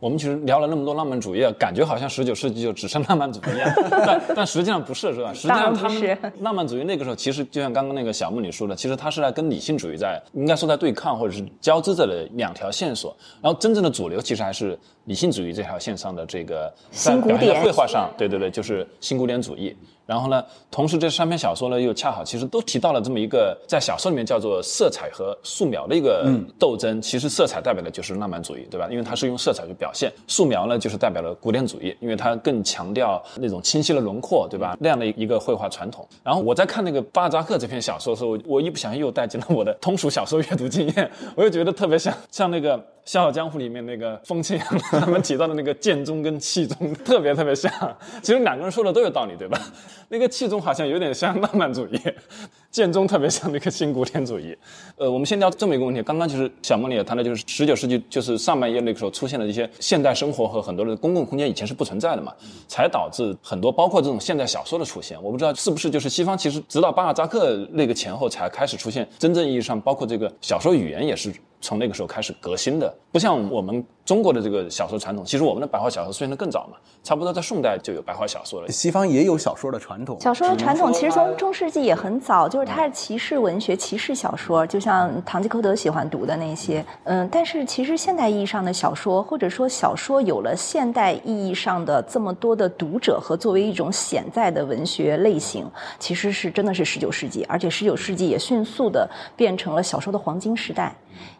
[0.00, 5.32] 我们其实聊了那么多浪漫主义，感觉好像十九世纪就只剩浪漫主义一样， 但但实际上不是，是吧？
[5.34, 13.16] 实际上他们浪漫主义那个时候，其实就像刚刚那个小木你说的，其实它是在跟理性主义在应该说在对抗或者是交织着的两条线索。
[13.42, 19.76] 然后真正的主流其实还是理性主义这条线上的这个新古典绘画上，对对对，就是新古典主义。
[20.08, 26.26] 然后呢，同时这三篇小说呢，又恰好其实都提到了这么一个在小说里面叫做色彩和素描的一个
[26.58, 26.98] 斗争。
[27.02, 28.88] 其实色彩代表的就是浪漫主义，对吧？
[28.90, 34.74] 因为它是用色彩去表现；素描呢，就是代表了古典主义，因为它更强调那种清晰的轮廓，对吧？
[34.80, 36.08] 那样的一个绘画传统。
[36.24, 42.82] 然后我在看那个巴扎克这篇小说的时候，我一不小心又带进了我的通俗小说阅读经验， 我又觉得特别像像那个。
[43.10, 47.72] 《笑傲江湖》里面那个风清扬他们提到的那个剑宗跟气宗特别特别像，
[48.20, 49.58] 其实两个人说的都有道理，对吧？
[50.08, 52.00] 那个气宗好像有点像浪漫主义，
[52.70, 54.56] 剑中特别像那个新古典主义。
[54.96, 62.32] 呃，我们先聊这么一个问题，刚刚其实小梦也谈到，就是十九世纪就是上半叶那个时候出现的一些现代生活和很多的公共空间以前是不存在的嘛，
[62.66, 65.20] 才导致很多包括这种现代小说的出现。
[65.22, 71.32] 我不知道是不是就是西方其实直到巴尔扎克那个前后才开始出现真正意义上包括这个小说语言也是。
[71.60, 75.24] 从那个时候开始革新的，不像我们中国的这个小说传统。
[75.24, 78.70] 其实我们的白话小说出现的更早嘛，差不多在宋代就有白话小说了。
[78.70, 86.84] 西方也有小说的传统，小说的传统其实从中世纪也很早，就就是它是骑士文学、骑士小说，就像唐吉诃德喜欢读的那些。
[87.04, 100.92] 嗯，但是其实现代意义上的小说，或者说小说有了现代意义上的这么多的读者和作为一种潜在的文学类型，其实是真的是十九世纪，而且十九世纪也迅速的变成了小说的黄金时代。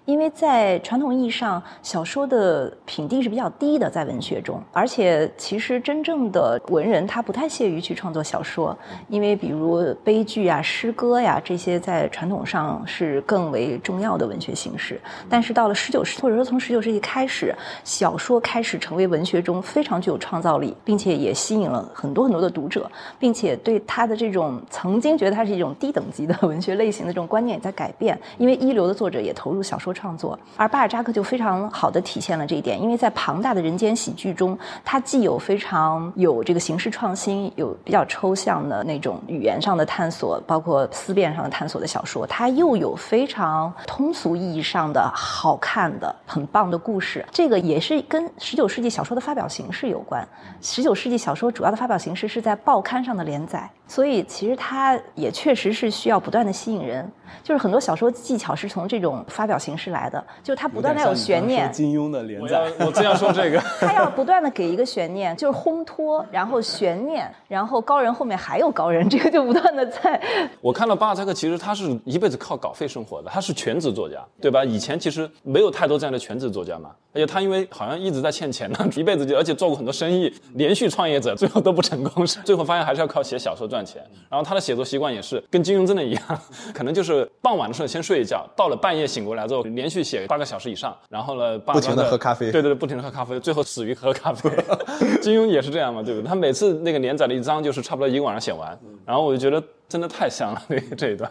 [0.08, 8.76] 因因为在传统意义上，小说的品地是比较低的，在文学中，而且其实真正的文人他不太屑于去创作小说，
[9.08, 15.00] 因为比如悲剧啊、诗歌呀这些在传统上是更为重要的文学形式。
[15.28, 22.90] 但是到了十九世，或者说从十九世纪开始，小说开始成为文学中非常具有创造力，并且也吸引了很多很多的读者，
[23.20, 50.26] 并且对他的这种曾经觉得它是一种低等级的文学类型的这种观念也在改变，因为一流的作者也投入小说创作，而巴尔扎克就非常好的体现了这一点，因为在庞大的人间喜剧中，他既有非常有这个形式创新，有比较抽象的那种语言上的探索，包括思辨上的探索的小说，他又有非常通俗意义上的好看的、很棒的故事，这个也是跟十九世纪小说的发表形式有关。
[50.60, 57.10] 十九世纪小说主要的发表形式是在报刊上的连载，所以其实它也确实是需要不断的吸引人。
[57.42, 61.70] 就是很多小说技巧是从这种发表形式来的，就是它不断的有悬念。
[61.72, 63.58] 金庸的连载，我正要说这个。
[63.80, 70.20] 他要不断的给一个悬念，就是烘托，然后悬念，然后高人后面还有高人，这个就不断的在。
[70.60, 74.64] 我看到巴尔扎克，其实他是一辈子靠稿费生活的，他是全职作家，对吧？
[74.64, 84.02] 以前其实没有太多这样的全职作家嘛，而且他因为好像一直在欠钱呢， 一辈子就而且做过很多生意，连续创业者最后都不成功，最后发现还是要靠写小说赚钱。
[84.28, 86.22] 然后他的写作习惯也是跟金庸真的一样，
[86.74, 94.50] 可能就是傍晚的时候先睡一觉，到了半夜醒过来之后，连续写八个小时以上，然后呢，不停的喝咖啡对对对，不停的喝咖啡，最后死于喝咖啡。
[95.22, 96.28] 金庸也是这样嘛，对不对？
[96.28, 101.30] 他每次那个连载的一章就是差不多一个晚上写完，然后我就觉得真的太香了，那个这一段。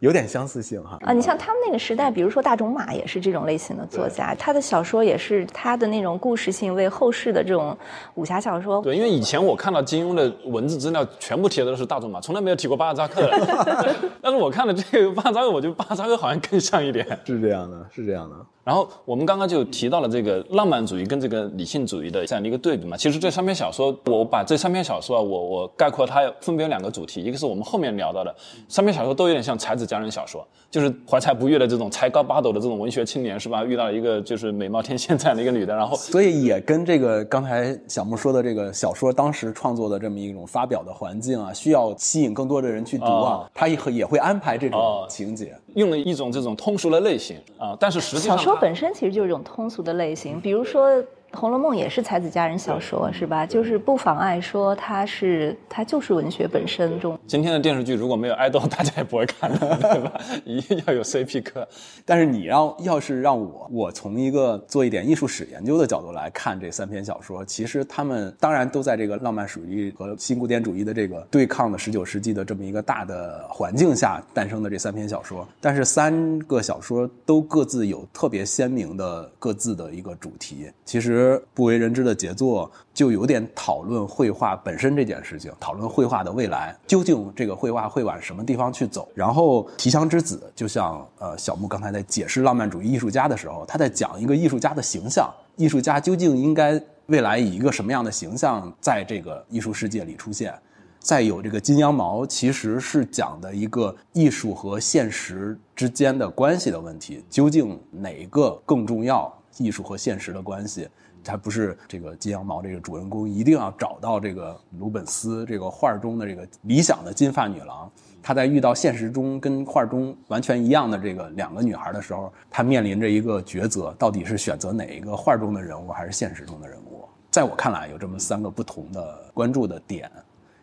[0.00, 0.98] 有点相似性哈。
[1.02, 7.76] 啊，你像他们那个时代，比如说大仲马也是这种类型的作家，他的小说也是他的那种故事性，为后世的这种
[8.14, 8.80] 武侠小说。
[8.80, 13.94] 对，因为以前我看到金庸的文字资料，全部提的都是大仲马，从来没有提过巴尔扎克的。
[14.22, 17.06] 但是我看了这个巴尔扎克，我觉得巴尔扎克好像更像一点。
[17.26, 18.36] 是这样的，是这样的。
[18.68, 22.98] 然后我们刚刚就提到了这个浪漫主义跟这个理性主义的这样的一个对比嘛。
[22.98, 28.34] 其实这三篇小说，我把这三篇小说啊，我我概括它分别有两个主题，一个是我们后面聊到的，
[28.68, 33.64] 三篇小说都有点像才子佳人小说，就是怀才不遇的这种才高八斗的这种文学青年是吧？
[33.64, 45.56] 遇到了一个就是美貌天仙这样的一个女的，然后 所以也跟这个刚才小木说的这个小说当时创作的这么一种发表的环境啊，需要吸引更多的人去读啊哦，他也也会安排这种哦情节。
[45.74, 50.90] 用了一种这种通俗的类型啊，但是实际上它本身其实就是一种通俗的类型，比如说
[51.32, 53.44] 《红楼梦》也是才子佳人小说，是吧？
[53.46, 57.18] 就是不妨碍说它是它就是文学本身中。
[57.26, 60.20] 今天的电视剧如果没有爱豆， 大家也不会看的，对吧？
[60.44, 61.68] 一定要有 CP 课。
[62.04, 80.70] 但是你让要是让我，我从一个做一点艺术史研究的角度来看这三篇小说，其实他们当然都在这个浪漫主义和新古典主义的这个对抗的十九世纪的这么一个大的环境下诞生的这三篇小说，但是三个小说都各自有特别鲜明的各自的一个主题。
[80.84, 81.17] 其实
[81.54, 89.08] 不为人知的杰作就有点讨论绘画本身这件事情，讨论绘画的未来，究竟这个绘画会往什么地方去走？
[89.14, 100.52] 然后《提香之子》就像呃小木刚才在解释浪漫主义艺术家的时候，他在讲一个艺术家的形象，艺术家究竟应该未来以一个什么样的形象在这个艺术世界里出现？
[101.00, 109.32] 再有这个金羊毛，其实是讲的一个艺术和现实之间的关系的问题，究竟哪一个更重要？
[109.58, 110.88] 艺术和现实的关系，
[111.28, 117.90] 他不是这个金羊毛这个主人公一定要找到这个鲁本斯这个画中的这个理想的金发女郎，
[118.22, 127.06] 他在遇到现实中跟画中完全一样的这个两个女孩的时候，他面临着一个抉择，到底是选择哪一个画中的人物，还是现实中的人物？
[127.30, 130.10] 在我看来，有这么三个不同的关注的点。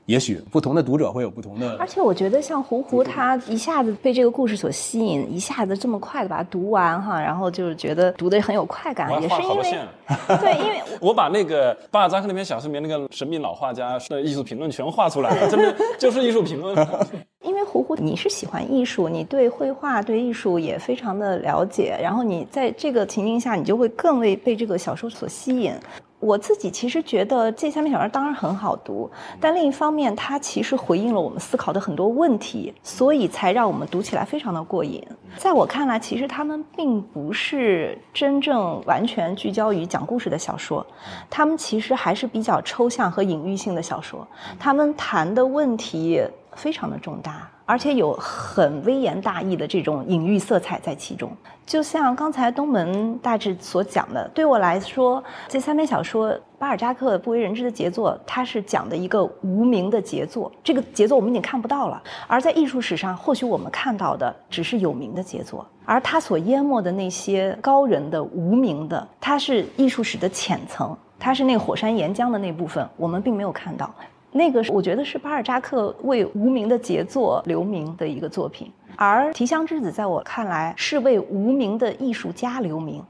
[0.05, 9.79] 也许不同的读者会有不同的，而且我觉得像胡胡，他一下子被这个故事所吸引，一下子这么快的把它读完哈，然后就是觉得读的很有快感，也是因为。
[10.39, 16.75] 对，因为 我把那个巴尔扎克那篇小说里面那个神秘老画家的艺术评论全画出来了，真的就是艺术评论。
[17.41, 25.73] 因为胡胡你是喜欢艺术，你对绘画、对艺术也非常的了解，然后你在这个情境下，你就会更为被这个小说所吸引。
[26.25, 29.07] 我自己其实觉得这三篇小说当然很好读，
[29.39, 35.05] 但另一方面，它其实回应了我们思考的很多问题，所以才让我们读起来非常的过瘾。
[35.38, 40.83] 在我看来，其实他们并不是真正完全聚焦于讲故事的小说，
[41.29, 46.23] 他们其实还是比较抽象和隐喻性的小说，他们谈的问题
[46.55, 47.47] 非常的重大。
[47.65, 51.32] 而且有很微言大义的这种隐喻色彩在其中，
[51.65, 62.01] 就像刚才东门大致所讲的，对我来说，这三篇小说，巴尔扎克不为人知的杰作，它是讲的一个无名的杰作，这个杰作我们已经看不到了。
[62.28, 73.91] 而在艺术史上，或许我们看到的只是有名的杰作，而他所淹没的那些高人的无名的，它是艺术史的浅层，它是那个火山岩浆的那部分，我们并没有看到。
[74.36, 83.02] 那个我觉得是巴尔扎克为无名的杰作留名的一个作品，而《提香之子》在我看来是为无名的艺术家留名。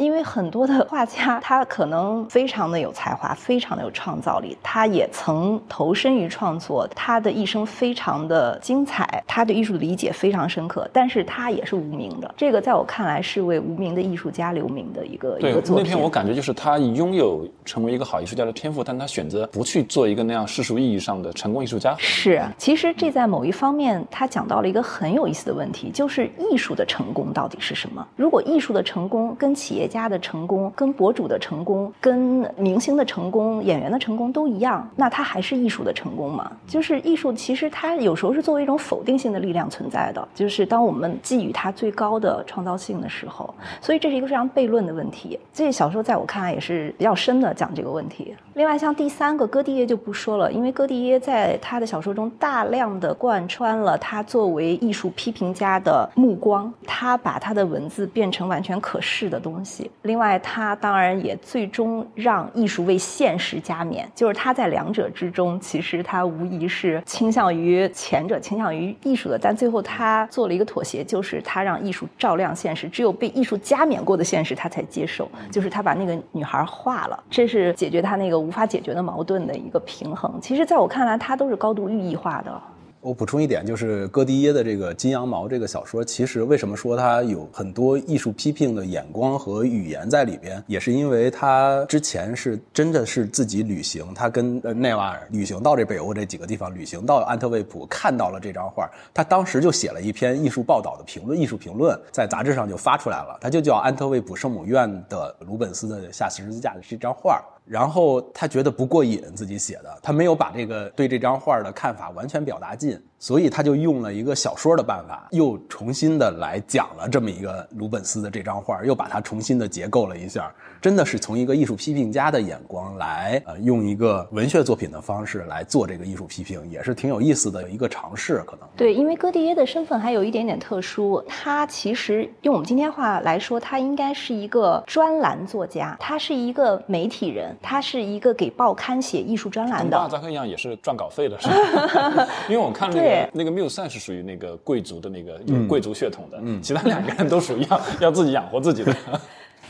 [0.00, 12.34] 因为很多的画家，他可能非常的有才华，非常的有创造力，他也曾投身于创作，他的一生非常的精彩，他对艺术的理解非常深刻，但是他也是无名的。
[12.34, 15.84] 这个在我看来是为无名的艺术家留名的一个一个作品。
[15.84, 21.94] 那篇我感觉就是他拥有成为一个好艺术家的天赋，但他选择不去做一个那样世俗意义上的成功艺术家。
[21.98, 28.02] 是，其实这在某一方面，他讲到了一个很有意思的问题，就是艺术的成功到底是什么？
[28.16, 36.50] 如果艺术的成功跟企业家的成功跟博主的成功、跟明星的成功、演员的成功都一样，那它还是艺术的成功吗？
[36.68, 40.26] 就是艺术，其实它有时候是作为一种否定性的力量存在的。
[40.34, 45.38] 就是当我们寄予它最高的创造性的时候，所以这是一个非常悖论的问题。
[45.52, 48.34] 这小说在我看来也是比较深的讲这个问题。
[48.54, 59.79] 另外，像第三个戈蒂耶就不说了，因为戈蒂耶在他的小说中大量的贯穿了他作为艺术批评家的目光，他把他的文字变成完全可视的东西。
[60.02, 69.38] 另外，他当然也最终让艺术为现实加冕，就是他在两者之中，其实他无疑是倾向于前者，倾向于艺术的。
[69.38, 80.38] 但最后他做了一个妥协，就是他让艺术照亮现实，只有被艺术加冕过的现实他才接受，就是他把那个女孩画了，这是解决他那个无法解决的矛盾的一个平衡。
[80.40, 82.60] 其实，在我看来，他都是高度寓意化的。
[83.02, 107.42] 我补充一点，就是戈迪耶的这个《金羊毛》这个小说，其实为什么说它有很多艺术批评的眼光和语言在里边，也是因为他之前是真的是自己旅行，他跟内瓦尔旅行到这北欧这几个地方，旅行到安特卫普，看到了这张画，他当时就写了一篇艺术报道的评论，艺术评论在杂志上就发出来了，他就叫《安特卫普圣母院的鲁本斯的下十字架的这张画》。
[107.64, 128.68] 然后他觉得不过瘾，自己写的，他没有把这个对这张画的看法完全表达尽，所以他就用了一个小说的办法，又重新的来讲了这么一个鲁本斯的这张画，又把它重新的结构了一下，真的是从一个艺术批评家的眼光来，呃，用一个文学作品的方式来做这个艺术批评，也是挺有意思的一个尝试，可能。
[128.76, 137.49] 对，因为戈蒂耶的身份还有一点点特殊，他其实用我们今天话来说，他应该是一个专栏作家，他是一个媒体人。
[137.62, 142.26] 他是一个给报刊写艺术专栏的，巴尔扎克一样也是赚稿费的，是吧？
[142.48, 148.94] 因为我看那个那个缪塞是属于那个贵族的那个有贵族血统的，嗯，其他两个人都属于要要自己养活自己的。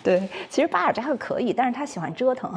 [0.03, 2.53] 对，其实巴尔扎克可以，但是他喜欢折腾，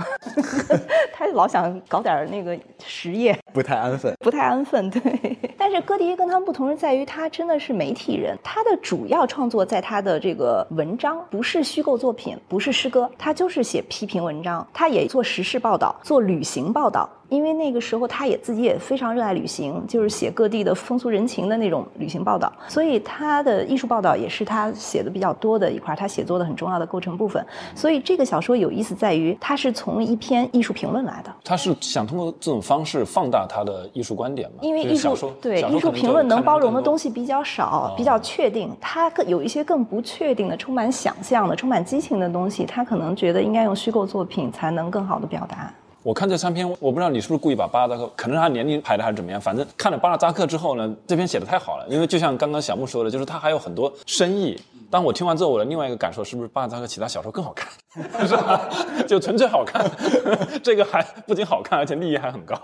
[1.14, 4.89] 他老想搞点那个实业，不太安分，不太安分。
[4.89, 17.10] 对，但是戈迪耶跟他们不同是在于，他真的是媒体人，他的主要创作在他的这个文章，不是虚构作品，不是诗歌，他就是写批评文章，他也做时事报道，做旅行报道。
[17.34, 27.43] 因为那个时候他也自己也非常热爱旅行，就是写各地的风俗人情的那种旅行报道，所以他的艺术报道也是他写的比较多的一块，他写作的很重要的构成部分。
[27.73, 31.34] 所以这个小说有意思在于，他是从一篇艺术评论来的。
[31.43, 34.57] 他是想通过这种方式放大他的艺术观点吗？
[34.61, 38.69] 因为艺术对艺术评论能包容的东西比较少，比较确定。
[38.79, 45.73] 他更有一些更不确定的、充满想象的、充满激情的东西，他可能觉得应该用虚构作品才能更好的表达。
[46.04, 51.88] 我看这三篇，我不知道你是不是故意把巴尔扎克，可能他年龄排的还是怎么样，反正看了巴尔扎克之后呢，这篇写的太好了。
[51.88, 54.60] 因为就像刚刚小木说的，就是他还有很多深意。
[54.91, 58.70] 当我听完之后，我的另外一个感受是不是巴尔扎克其他小说更好看，是吧？
[59.08, 59.89] 就纯粹好看，
[60.62, 62.56] 这个还不仅好看，而且利益还很高。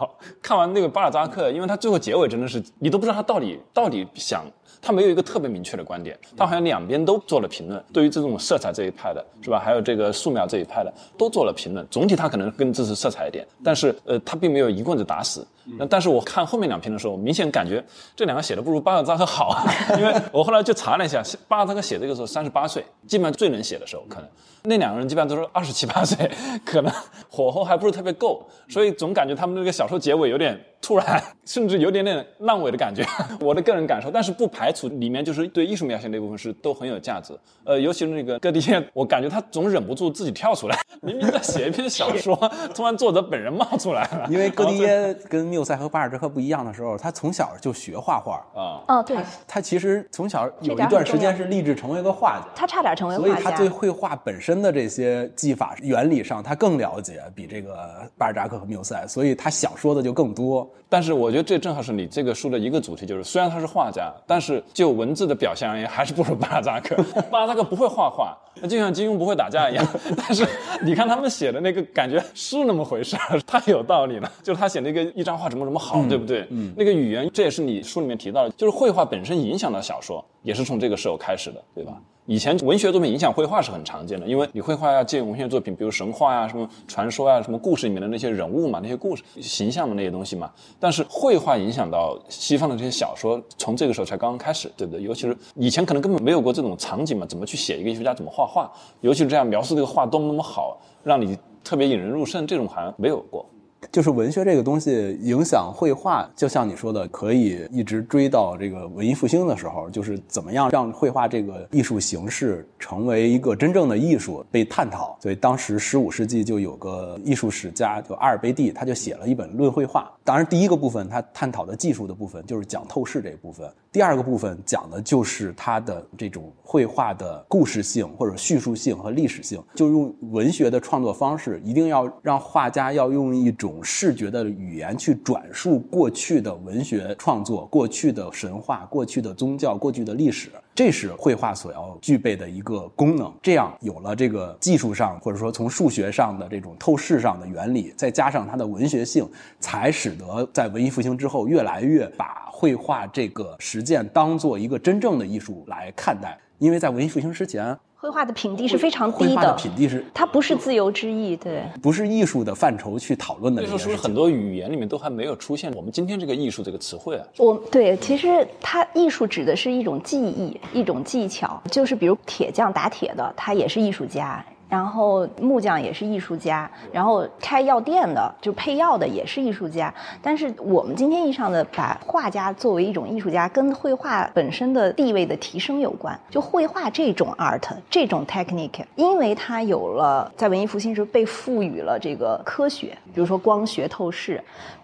[0.42, 4.44] 看完那个巴尔扎克，因为他最后结尾真的是你都不知道他到底到底想。
[4.82, 7.84] 他没有一个特别明确的观点，他好像两边都做了评论。
[7.92, 9.60] 对于这种色彩这一派的，是吧？
[9.60, 11.86] 还有这个素描这一派的，都做了评论。
[11.92, 15.46] 总体他可能更支持色彩一点，但是呃，他并没有一棍子打死。
[15.78, 17.84] 那但是我看后面两篇的时候，明显感觉
[18.16, 19.64] 这两个写的不如巴尔扎克好，
[20.00, 24.28] 因为我后来就查了一下，巴尔扎克写这个时候三十八岁，基本上最能写的时候，可能
[24.64, 26.30] 那两个人基本上都是二十七八岁，
[26.66, 26.92] 可能
[27.30, 33.06] 火候还不是特别够，所以总感觉他们那个小说结尾有点突然甚至有点点烂尾的感觉，
[33.40, 34.10] 我的个人感受。
[34.10, 37.38] 但是不排除里面就是对艺术描写那部分是都很有价值。
[37.64, 42.36] 呃，尤其是那个戈迪耶，我感觉他总忍不住自己跳出来， 明明在写一篇小说，
[42.74, 44.28] 突然作者本人冒出来了。
[44.30, 49.18] 因为戈迪耶跟缪塞和巴尔扎克不一样的时候，他从小就学画画啊，哦，对，
[49.48, 52.48] 他其实从小有一段时间是立志成为一个画家。
[52.56, 53.44] 他差点成为画家所以。
[53.44, 57.78] 他对绘画本身的这些技法原理上，他更了解，比这个
[58.18, 60.68] 巴尔扎克和缪塞，所以他想说的就更多。
[60.78, 66.96] 있고 但是我觉得这正好是你这个书的一个主题，就是虽然他是画家，但是就文字的表现而言，还是不如巴尔扎克。
[67.30, 69.88] 巴尔扎克不会画画，那就像金庸不会打架一样。
[70.18, 70.44] 但是
[70.82, 74.32] 你看他们写的那个，感觉是那么回事儿，太有道理了。
[74.42, 76.48] 就是他写那个一张画怎么怎么好，对不对？
[76.50, 81.94] 嗯，那个语言，这也是你书里面提到的，就是绘画本身影响到小说，也是从这个时候开始的，对吧？
[82.26, 90.52] 以前文学作品影响绘画是很常见的，因为你绘画要借用文学作品，比如神话呀、什么传说啊、什么故事里面的那些人物嘛、那些故事形象的那些东西嘛。
[90.80, 95.04] 但是绘画影响到西方的这些小说，从这个时候才刚刚开始，对不对？
[95.04, 98.72] 尤其是以前可能根本没有过这种场景嘛，怎么去写一个艺术家怎么画画，
[99.02, 103.46] 尤其是这样描述这个画多么那么好，让你特别引人入胜，这种好像没有过。
[103.94, 115.18] 就是文学这个东西影响绘画，就像你说的，可以一直追到这个文艺复兴的时候，就是怎么样让绘画这个艺术形式成为一个真正的艺术被探讨。
[115.22, 120.12] 所以当时十五世纪就有个艺术史家叫阿尔卑蒂，他就写了一本《论绘画》。
[120.30, 133.84] 当然，第一个部分他探讨的技术的部分就是讲透视这一部分，第二个部分讲的就是他的这种绘画的故事性或者叙述性和历史性，就用文学的创作方式，一定要让画家要用一种。
[133.84, 143.34] 视觉的语言去转述过去的文学创作、过去的神话、过去的宗教、过去的历史，这是绘画所要具备的一个功能。
[143.41, 156.38] 这样有了这个技术上或者说从数学上的这种透视上的原理，再加上它的文学性，才使得在文艺复兴之后越来越把绘画这个实践当做一个真正的艺术来看待。
[156.57, 157.78] 因为在文艺复兴之前。
[158.02, 163.62] 绘画的品地是非常低的，的品地是它不是自由之意，对，不是艺术的范畴去讨论的。
[163.62, 167.28] 艺术是不是很多语言里面都还没有出现我们今天这个艺术这个词汇啊？
[167.38, 174.41] 我对，其实它艺术指的是一种技艺，一种技巧，就是比如铁匠打铁的，他也是艺术家。
[174.70, 179.91] 然后木匠也是艺术家，然后开药店的就配药的也是艺术家。
[180.22, 186.17] 但是我们今天意义上的把画家作为一种艺术家，跟绘画本身的地位的提升有关。
[186.30, 194.39] 就绘画这种 art 这种 technique，因为它有了在文艺复兴时被赋予了这个科学，比如说光学透视，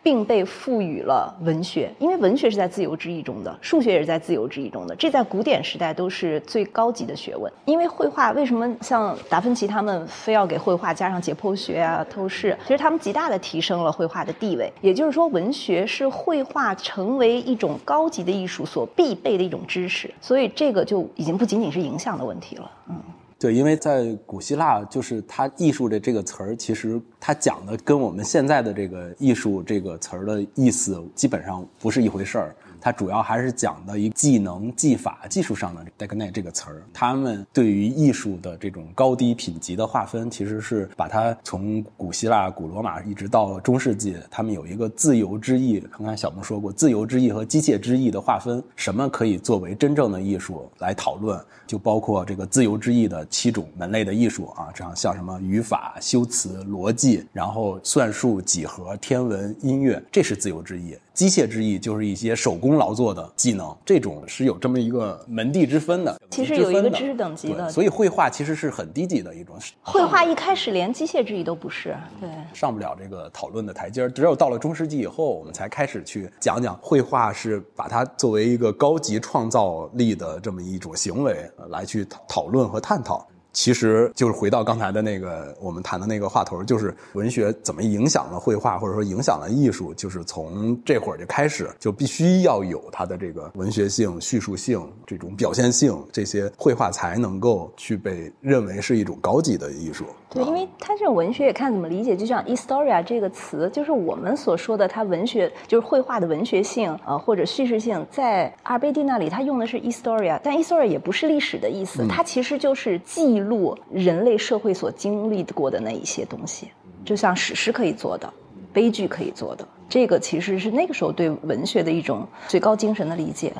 [0.05, 7.51] 并被赋予了文学，因为文学是在自由之意中的，数学也是在自由之意中的，这在古典时代都是最高级的学问。
[7.65, 9.65] 因为绘画为什么像达芬奇。
[9.65, 14.71] 他们非要给绘画加上解剖学啊、透视，其实他们极大的提升了绘画的地位。
[14.79, 20.13] 也就是说，文学是绘画成为一种高级的艺术所必备的一种知识。
[20.21, 22.71] 所以，这个就已经不仅仅是影响的问题了。
[22.87, 22.95] 嗯，
[23.37, 32.55] 对，因为在古希腊，就是它艺术的这个词儿，其实它讲的跟我们现在的这个艺术这个词儿的意思基本上不是一回事儿。
[32.85, 36.83] 它主要还是讲的一技能、技法、技术上的 d e g n e 这个词儿。
[36.93, 45.79] 他们对于艺术的这种高低品级的划分，其实是把它从古希腊、古罗马一直到中世纪，他们有一个自由之翼。
[45.97, 51.43] 刚才小萌说过，自由之翼和机械之翼的划分，什么可以作为真正的艺术来讨论？
[51.65, 60.95] 就包括这个自由之翼的七种门类的艺术啊，这样像什么语法、修辞、逻辑，然后算术、几何、天文、音乐，这是自由之翼。
[61.15, 66.15] 机械之意就是一些手工劳作的技能，这种是有这么一个门第之分的。
[66.29, 69.55] 其实有一个知识等级的，所以绘画其实是很低级的一种。
[69.81, 74.11] 绘画一开始连机械之意都不是，对，上不了这个讨论的台阶儿。
[74.11, 83.25] 只有到了中世纪以后，我们才开始去讲讲绘画是把它作为一个高级创造力的这么一种行为来去讨论和探讨。
[83.55, 100.05] 其实就是回到刚才的那个我们谈的那个话头，就是文学怎么影响了绘画，或者说影响了艺术，就是从这会儿就开始，就必须要有它的这个文学性、叙述性、这种表现性，这些绘画才能够去被认为是一种高级的艺术。
[100.29, 102.17] 对，因为它这种文学也看怎么理解。
[102.17, 116.69] 就像 “historia” 这个词，就是我们所说的它文学，就是绘画的文学性，呃，或者叙事性，在阿尔贝蒂那里，他用的是 “historia”，但 “historia” 也不是历史的意思，它其实就是记录人类社会所经历过的那一些东西，
[117.03, 118.31] 就像史诗可以做的，
[118.73, 123.53] 悲剧可以做的，这个其实是那个时候对文学的一种最高精神的理解。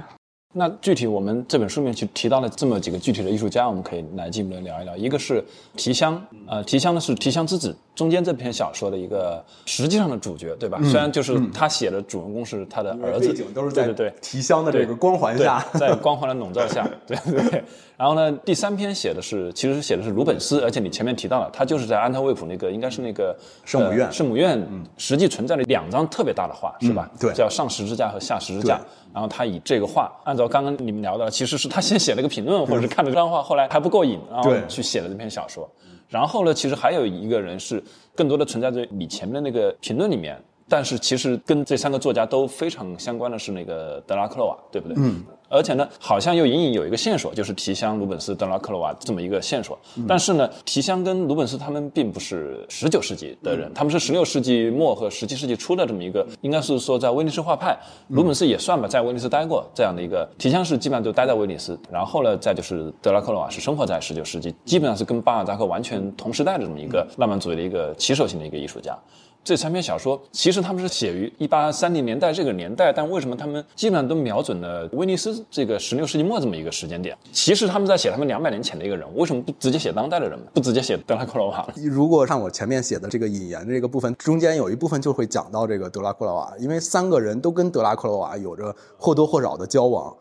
[0.58, 4.96] 那具体我们这本书里面去提到了这么几个具体的艺术家，我们可以来进一步的聊一聊。
[4.96, 5.44] 一个是
[5.76, 10.80] 提香，呃，提香呢是提香之子，中间这篇小说的一个实际上的主角，对吧？
[10.84, 17.64] 虽然就是他写的主人公是他的儿子，背景都是在对对对提香的这个光环下，在光环的笼罩下， 对对对。
[17.98, 23.34] 然后呢，第三篇写的是，其实写的是鲁本斯，而且你前面提到了，他就是在安特卫普那个，应该是那个
[23.64, 24.62] 圣母院呃圣母院
[24.98, 27.10] 实际存在了两张特别大的画，是吧？
[27.18, 28.80] 对叫上十字架和下十字架。
[29.14, 35.66] 然后他以这个画，按照刚刚你们聊的，其实是他先写了个评论，或者是看了这张画，后来还不过瘾，然后对去写了这篇小说。
[36.08, 37.84] 然后呢，其实还有一个人是
[38.16, 44.96] 更多的存在在你前面的那个评论里面，但是其实跟这三个作家都非常相关的是那个德拉克洛瓦，对不对？
[44.98, 45.24] 嗯。
[45.48, 49.78] 而且呢，好像又隐隐有一个线索，就是提香、鲁本斯、德拉克罗瓦这么一个线索。
[50.08, 57.78] 但是呢，提香跟鲁本斯他们并不是十九世纪的人，他们是十六世纪末和十七世纪初的这么一个，应该是说在威尼斯画派，
[58.10, 60.28] 鲁本斯也算吧，在威尼斯待过这样的一个。
[60.38, 68.98] 提香是基本上就待在威尼斯，然后呢，再就是德拉克罗瓦是生活在十九世纪，基本上是跟巴尔扎克完全同时代的这么一个浪漫主义的一个旗手型的一个艺术家。
[69.46, 77.16] 这三篇小说其实他们是写于一八三零年代这个年代，但为什么他们基本上都瞄准了威尼斯这个十六世纪末这么一个时间点？
[77.32, 81.64] 其实他们在写他们两百年前的一个人，为什么不直接写当代的人，不直接写德拉克罗瓦？
[81.78, 90.12] 如果看我前面写的这个引言这个部分，中间有一部分就会讲到这个德拉库罗瓦，因为三个人都跟德拉库罗瓦有着或多或少的交往。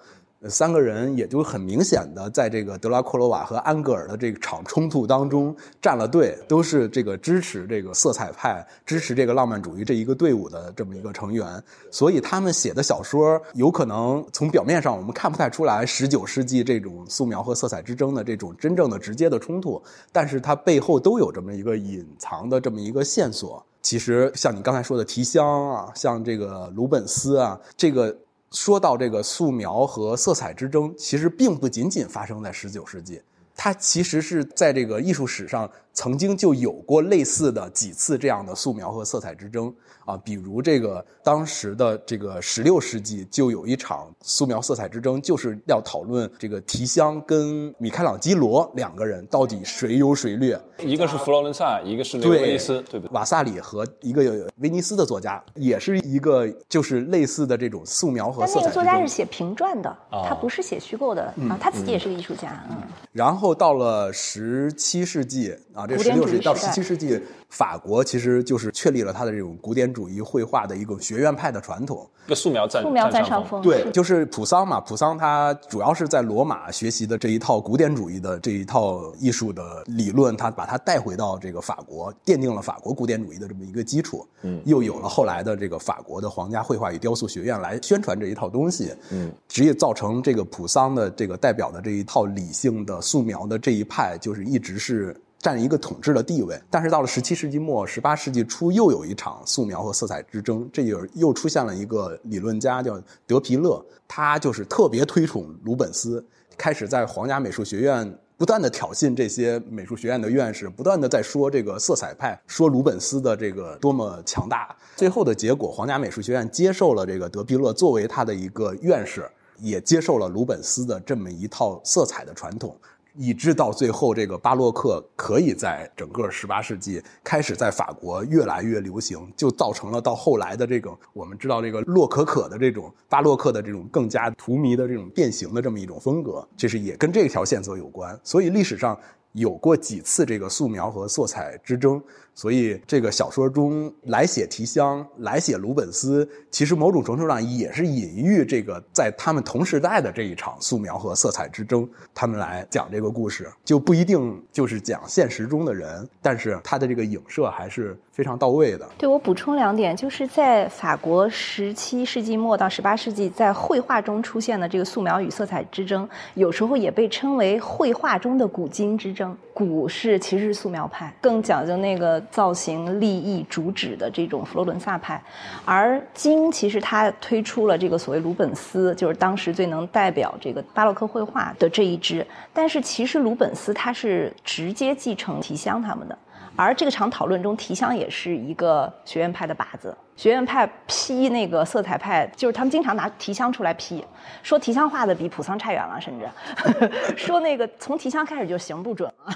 [0.49, 19.82] 三个人也就很明显的在这个德拉库罗瓦和安格尔的这场冲突当中站了队，都是这个支持这个色彩派、支持这个浪漫主义这一个队伍的这么一个成员，所以他们写的小说有可能从表面上我们看不太出来十九世纪这种素描和色彩之争的这种真正的直接的冲突，
[20.12, 23.64] 但是它背后都有这么一个隐藏的这么一个线索。
[23.82, 28.16] 其实像你刚才说的提香啊，像这个鲁本斯啊，这个
[28.55, 33.20] 说到这个素描和色彩之争，其实并不仅仅发生在十九世纪，
[33.57, 39.72] 它其实是在这个艺术史上曾经就有过类似的几次这样的素描和色彩之争
[40.05, 50.61] 啊，比如这个当时的这个十六世纪就有一场素描色彩之争，就是要讨论这个提香跟米开朗基罗两个人到底谁优谁劣。
[50.80, 53.14] 一个是佛罗伦萨，一个是那个威尼斯，对不对？
[53.14, 58.84] 瓦萨里和一个威尼斯的作家，也是一个就是类似的这种素描和但那个色彩之争。
[58.84, 62.76] 作家是写评传的，他不是写虚构的啊，他自己也是个艺术家，嗯，
[63.12, 72.09] 然后到了十七世纪啊，这十六世纪到十七世纪，法国其实就是确立了它的这种古典主义绘画的一个学院派的传统。
[72.26, 84.26] 一个素描占素描占上上风，对，就是普桑嘛，普桑他主要是在罗马学习的这一套古典主义的这一套艺术的理论，他把它带回到这个法国，奠定了法国古典主义的这么一个基础。
[84.41, 88.91] 嗯，又有了后来的这个法国的皇家绘画与雕塑学院来宣传这一套东西。
[89.11, 95.14] 嗯，直接造成这个普桑的这个代表的这一套理性的素描的这一派，就是一直是。
[95.45, 100.66] 占一个统治的地位，但是到了十七世纪末、十八世纪初，又有一场素描和色彩之争。
[100.72, 106.24] 这有又出现了一个理论家叫德皮勒，他就是特别推崇鲁本斯，
[106.57, 114.74] 开始在皇家美术学院不断的挑衅这些美术学院的院士，不断的在说这个色彩派，说鲁本斯的这个多么强大。
[114.97, 119.30] 最后的结果，皇家美术学院接受了这个德皮勒作为他的一个院士，
[119.61, 122.74] 也接受了鲁本斯的这么一套色彩的传统。
[123.17, 138.19] 以致到最后，这个巴洛克可以在整个十八世纪开始在法国越来越流行，就造成了到后来的这种我们知道这个洛可可的这种巴洛克的这种更加荼蘼的这种变形的这么一种风格，这是也跟这条线索有关。
[138.25, 138.99] 所以历史上
[139.33, 142.03] 有过几次这个素描和色彩之争，
[142.35, 158.89] 所以这个小说中来写提香，来写鲁本斯，其实某种程度上也是隐喻这个在他们同时代的这一场素描和色彩之争，他们来讲这个故事，就不一定就是讲现实中的人，但是他的这个影射还是非常到位的。
[158.99, 169.37] 对我补充两点，就是在法国十七世纪末到十八世纪，在绘画中出现的这个素描与色彩之争，有时候也被称为绘画中的古今之争。
[169.53, 175.22] 古是其实是素描派，更讲究那个造型、立意、主旨的这种佛罗伦萨派，
[175.64, 182.27] 而今其实他推出了这个所谓鲁本斯，就是当时最能代表这个巴洛克绘画的这一支。
[182.53, 186.18] 但是其实鲁本斯他是直接继承提香他们的。
[186.57, 189.96] 而这个场讨论中，提香也是一个学院派的靶子。
[190.16, 194.05] 学院派批那个色彩派，就是他们经常拿提香出来批，
[194.44, 196.28] 说提香画的比普桑差远了，甚至
[197.18, 199.34] 说那个从提香开始就行不准了。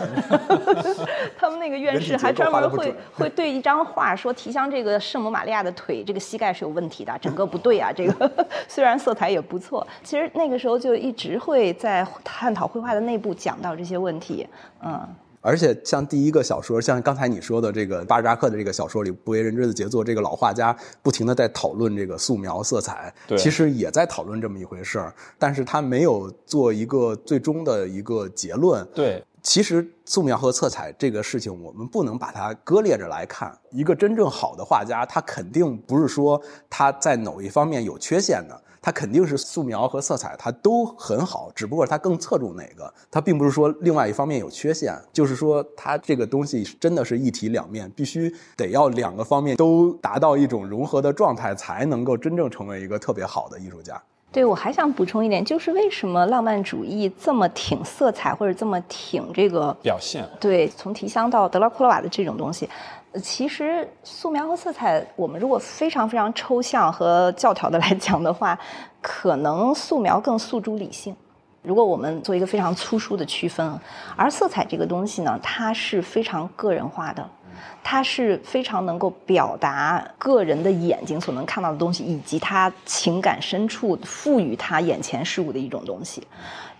[1.36, 7.90] 他们那个院士还专门会会对一张画说提香这个圣母玛利亚的腿这个膝盖是有问题的，整个不对啊。
[7.92, 14.46] 这个 虽然色彩也不错，其实那个时候就一直会在探讨绘画的内部讲到这些问题，
[14.84, 15.08] 嗯。
[15.40, 28.86] 而且像第一个小说，像刚才你说的这个巴尔扎克的这个小说里不为人知的杰作，这个老画家不停的在讨论这个素描色彩，对其实也在讨论这么一回事儿，但是他没有做一个最终的一个结论。
[28.94, 33.56] 对，其实素描和色彩这个事情，我们不能把它割裂着来看。
[33.70, 42.90] 一个真正好的画家，他肯定不是说他在某一方面有缺陷的，他肯定是素描和色彩他都很好，只不过他更侧重哪个。
[43.10, 54.02] 他并不是说另外一方面有缺陷，就是说他这个东西真的是一体两面，必须得要两个方面都达到一种融合的状态，才能够真正成为一个特别好的艺术家。
[54.32, 62.70] 对，我还想补充一点，就是为什么浪漫主义这么挺色彩，或者这么挺这个表现对，从提香到德拉库洛瓦的这种东西，呃
[63.22, 68.58] 其实素描和色彩，我们如果非常非常抽象和教条的 来讲的话，
[69.00, 71.16] 可能素描更诉诸理性。
[71.62, 73.78] 如果我们做一个非常粗疏的区分，
[74.16, 77.28] 而色彩这个东西呢，它是非常个人化的，
[77.82, 86.26] 它是非常能够表达个人的眼睛所能看到的东西，以及他情感深处赋予他眼前事物的一种东西。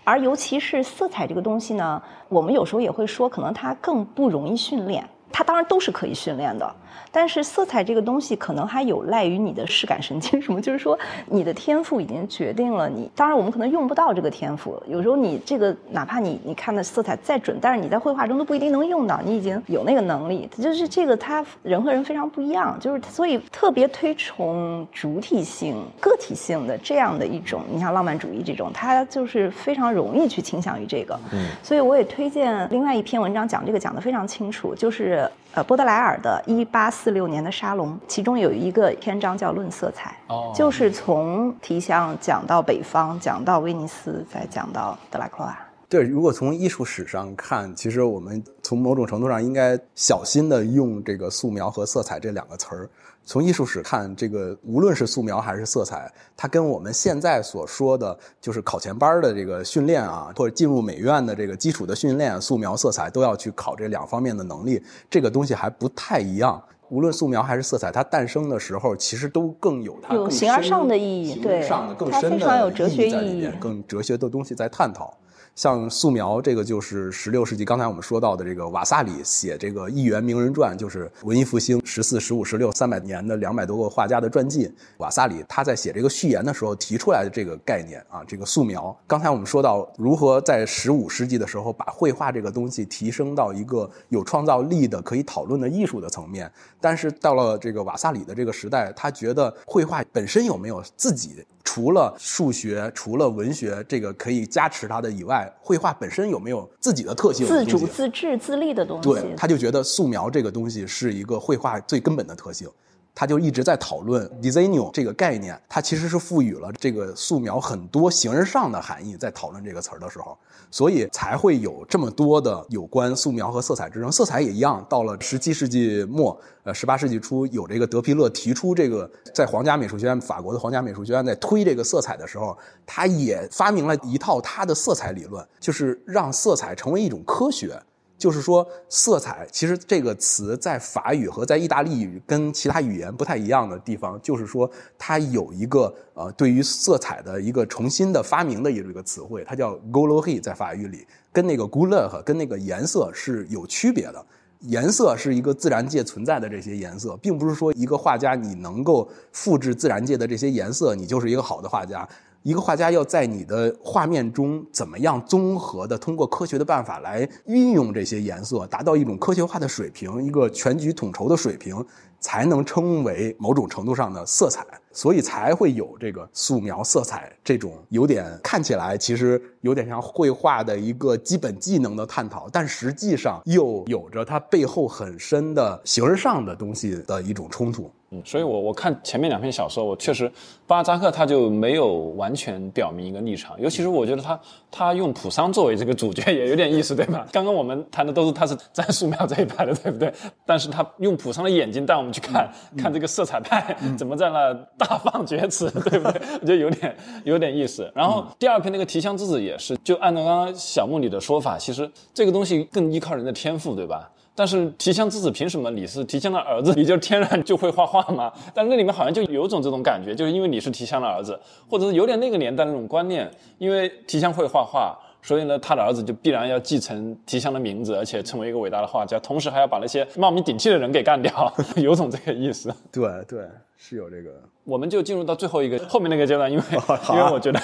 [0.05, 5.07] 而尤其是色彩这个东西呢，我们有时候也会说，可能它更不容易训练。
[5.31, 6.75] 它当然都是可以训练的，
[7.11, 13.09] 但是色彩这个东西可能还有赖于你的视感神经，什么就是说你的天赋已经决定了你。
[13.15, 20.47] 当然我们可能用不到这个天赋，有时候你这个哪怕你你看的色彩再准，但是你在绘画中都不一定能用到，你已经有那个能力。
[20.57, 27.63] 就是这个它人和人非常不一样，就是所以特别推崇主体性、个体性的这样的一种。
[27.71, 31.19] 你像浪漫主义这种，它就是非常容易去倾向于这个。
[31.31, 35.29] 嗯，所以我也推荐另外一篇文章讲这个讲得非常清楚，就是。
[35.53, 45.57] 呃，波德莱尔的《一八四六年的沙龙》，其中有一个篇章叫《论色彩》，哦就是从提香讲到北方，讲到威尼斯，再讲到德拉克瓦。
[45.89, 52.89] 对，如果从艺术史上看，其实我们从某种程度上应该小心的用这个素描和色彩这两个词儿。
[53.25, 66.59] 从艺术史看，这个无论是素描还是色彩，它跟我们现在所说的就是考前班的这个训练啊，或者进入美院的这个基础的训练，素描、色彩都要去考这两方面的能力，这个东西还不太一样。
[66.89, 75.15] 无论素描还是色彩，它诞生的时候其实都更有它更有形而上的意义对上的更它深的非常有哲学意义在里面更哲学的东西在探讨。
[75.59, 84.73] 像素描这个就是十六世纪，刚才我们说到的这个瓦萨里写这个《一元名人传》，就是文艺复兴十四、十五、十六三百年的两百多个画家的传记。
[84.99, 88.97] 瓦萨里他在写这个序言的时候提出来的这个概念啊，这个素描。
[89.05, 96.49] 刚才我们说到如何在十五世纪的时候把绘画这个东西提升到一个有创造力的、可以讨论的艺术的层面，
[96.79, 107.45] 但是到了这个瓦萨里的这个时代，他觉得绘画本身有没有自己除了数学、除了文学这个可以加持它的以外，绘画本身有没有自己的特性？
[107.45, 109.07] 自主、自治、自立的东西。
[109.07, 112.67] 对，他就觉得素描这个东西是一个绘画最根本的特性。
[113.13, 119.17] 他就一直在讨论 “designio” 这个概念，它其实是赋予了这个素描很多形而上的含义。
[119.17, 120.37] 在讨论这个词儿的时候，
[120.71, 124.09] 所以才会有这么多的有关素描和色彩之争。
[124.09, 137.77] 色彩也一样，到了十七世纪末，呃，十八世纪初，有这个德皮勒提出这个，在皇家美术学院，法国的皇家美术学院在推这个色彩的时候，他也发明了一套他的色彩理论，就是让色彩成为一种科学。
[138.19, 154.23] 就是说，色彩其实这个词在法语和在意大利语跟其他语言不太一样的地方，就是说它有一个呃对于色彩的一个重新的发明的一个词汇，它叫 colori，在法语里跟那个 couleur 跟那个颜色是有区别的。
[154.63, 162.05] 颜色是一个自然界存在的这些颜色，并不是说一个画家你能够复制自然界的这些颜色，你就是一个好的画家。
[162.43, 171.85] 一个画家要在你的画面中怎么样综合的通过科学的办法来运用这些颜色，达到一种科学化的水平，一个全局统筹的水平，
[172.19, 174.65] 才能称为某种程度上的色彩。
[174.91, 187.89] 所以才会有这个素描色彩这种有点看起来其实有点像绘画的一个基本技能的探讨，但实际上又有着它背后很深的形而上的东西的一种冲突。
[188.11, 190.31] 嗯，所以我我看前面两篇小说，我确实
[190.65, 194.39] 巴尔扎克他就没有完全表明一个立场，尤其是我觉得他
[194.71, 197.25] 他用普桑作为这个主角也有点意思，对吧？
[197.31, 200.11] 刚刚我们谈的都是他是在素描这一派的，对不对？
[200.43, 206.21] 但是他用普桑的眼睛带我们去看、 看这个色彩派、怎么在那大放厥词，对不对？
[206.41, 206.95] 我觉得有点
[207.25, 207.91] 有点意思。
[207.93, 214.09] 然后第二篇那个提香之子也是，就按照刚刚小木你的说法，其实这个东西更依靠人的天赋，对吧？
[214.39, 218.31] 但是提香之子凭什么你是提香的儿子， 你就天然就会画画吗？
[218.53, 221.37] 但是那里面好像就有种这种感觉，就是因为你是提香的儿子，
[221.69, 232.73] 或者是有点那个年代那种观念，因为提香会画画，所以呢，他的儿子就必然要继承提香的名字，而且成为一个伟大的画家，同时还要把那些冒名顶替的人给干掉， 有种这个意思。
[232.93, 234.29] 对对，是有这个。
[234.63, 236.63] 我们就进入到最后一个后面那个阶段，因为、
[237.09, 237.59] 因为我觉得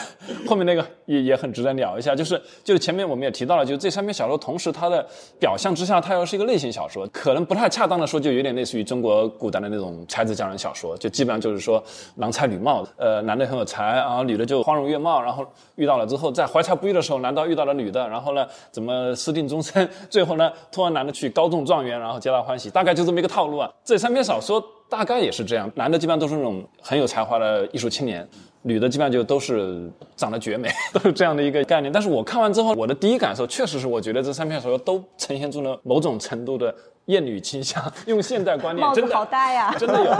[0.47, 5.05] 后面那个也也很值得聊一下，就是就是前面我们也提到了，就是这三篇小说同时它的
[5.39, 11.83] 表象之下，它又是一个类型小说，可能不太恰当的说，就有点类似于中国古代的那种才子佳人小说，就基本上就是说
[12.15, 23.69] 郎才女貌，呃，男的很有才，然后女的就花容月貌，然后遇到了之后，在怀才不遇的时候，男的遇到了女的，然后呢怎么私定终身，最后呢突然男的去高中状元，然后皆大欢喜，大概就这么一个套路啊。
[23.83, 24.63] 这三篇小说。
[24.89, 28.27] 大概也是这样，男的基本上都是那种很有才华的艺术青年，
[28.61, 31.91] 女的基本上就都是长得绝美， 都是这样的一个概念。
[31.91, 36.73] 但是我看完之后，我的第一感受确实是，我觉得这三篇小说都呈现出了某种程度的。
[37.05, 39.75] 艳女倾向，用现代观念，真的好大呀！
[39.77, 40.13] 真的有，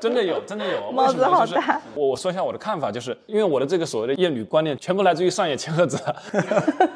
[0.00, 0.90] 真的有，真的有。
[0.92, 1.80] 帽子好大。
[1.94, 5.98] 我我说一下我的看法，就是因为我的这个所谓的厌女观念，全部来自于上野千鹤子。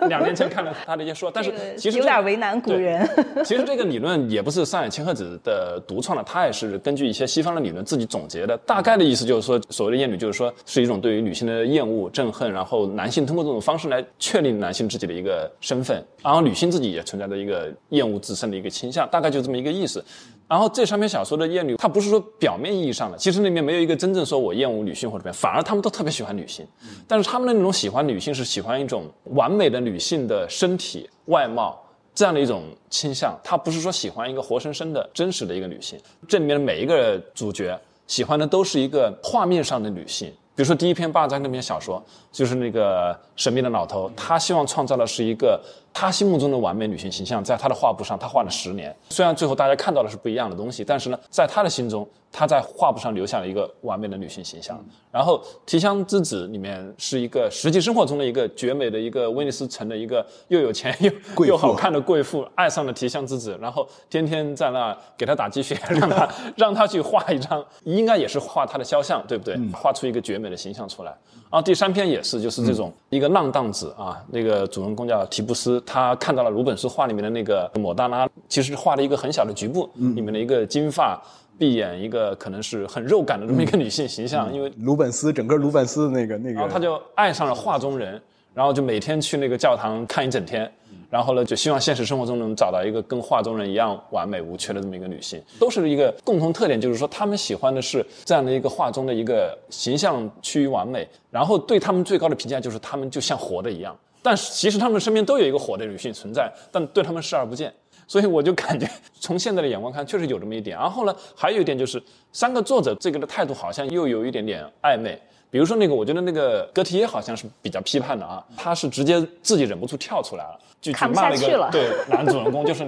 [0.08, 3.08] 两年前看了他的一些书，但是其实有点为难古人。
[3.44, 8.56] 其实这个理论也不是上野千鹤子的独创的，他也是根据一些西方的理论自己总结的。
[8.58, 20.04] 大概的意思就是说，所谓的厌女，就是说是一种对于女性的厌恶、憎恨，然后男性通过这种方式来确立男性自己的一个身份，然后女性自己也存在着一个厌恶自身的一个倾向，大概就这么一个意思。
[20.46, 26.66] 然后这三篇小说的厌女，它不是说表面意义上的，其实里面没有一个真正说我厌恶女性或者怎么样，反而他们都特别喜欢女性。
[27.08, 31.82] 但是他们的那种喜欢女性，是喜欢一种完美的女性的身体外貌
[32.14, 35.98] 这样的一种倾向，他不是说喜欢一个活生生的真实的一个女性。
[36.28, 40.30] 这里面的每一个主角喜欢的都是一个画面上的女性。
[40.62, 42.00] 比如说第一篇霸占那篇小说，
[42.30, 45.60] 就是那个神秘的老头，他希望创造的是一个。
[45.92, 48.94] 他心目中的完美女性形象，在他的画布上，他画了十年。
[49.10, 54.82] 虽然最后大家看到的是不一样的东西，但是呢，在他的心中，他在画布上留下了一个完美的女性形象。
[55.10, 69.58] 然后《提香之子》里面是一个实际生活中的一个绝美的一个威尼斯城的一个又有钱又又好看的贵妇，爱上了提香之子，然后天天在那给他打鸡血，让他让他去画一张，应该也是画他的肖像，对不对？
[69.74, 71.14] 画出一个绝美的形象出来。
[71.50, 75.78] 然后第三篇也是，就是这种一个浪荡子啊，那个主人公叫提布斯。
[75.84, 81.22] 他看到了鲁本斯画里面的那个抹大拉，其实画了一个很小的局部，里面的一个金发
[81.58, 84.52] 碧眼，一个可能是很肉感的这么一个女性形象。
[84.52, 88.20] 因为鲁本斯整个鲁本斯的那个那个，然后他就爱上了画中人，
[88.54, 90.70] 然后就每天去那个教堂看一整天，
[91.08, 95.40] 然后呢就希望现实生活中能找到一个跟画中人一样完美无缺的这么一个女性。
[95.60, 103.96] 都是一个共同特点，就是说他们喜欢的是这样的一个画中的一个形象趋于完美，然后对他们最高的评价就是他们就像活的一样。
[104.24, 107.72] 但是其实他们身边都有一个火的女性存在，但对他们视而不见，
[108.06, 108.88] 所以我就感觉
[109.20, 110.76] 从现在的眼光看，确实有这么一点。
[110.76, 115.20] 然后呢，还有一点就是三个作者这个的态度好像又有一点点暧昧。
[115.50, 122.84] 比如说那个，我觉得那个哥提耶好像是比较批判的啊，他是直接自己忍不住跳出来了，就去骂了一个对男主人公，就是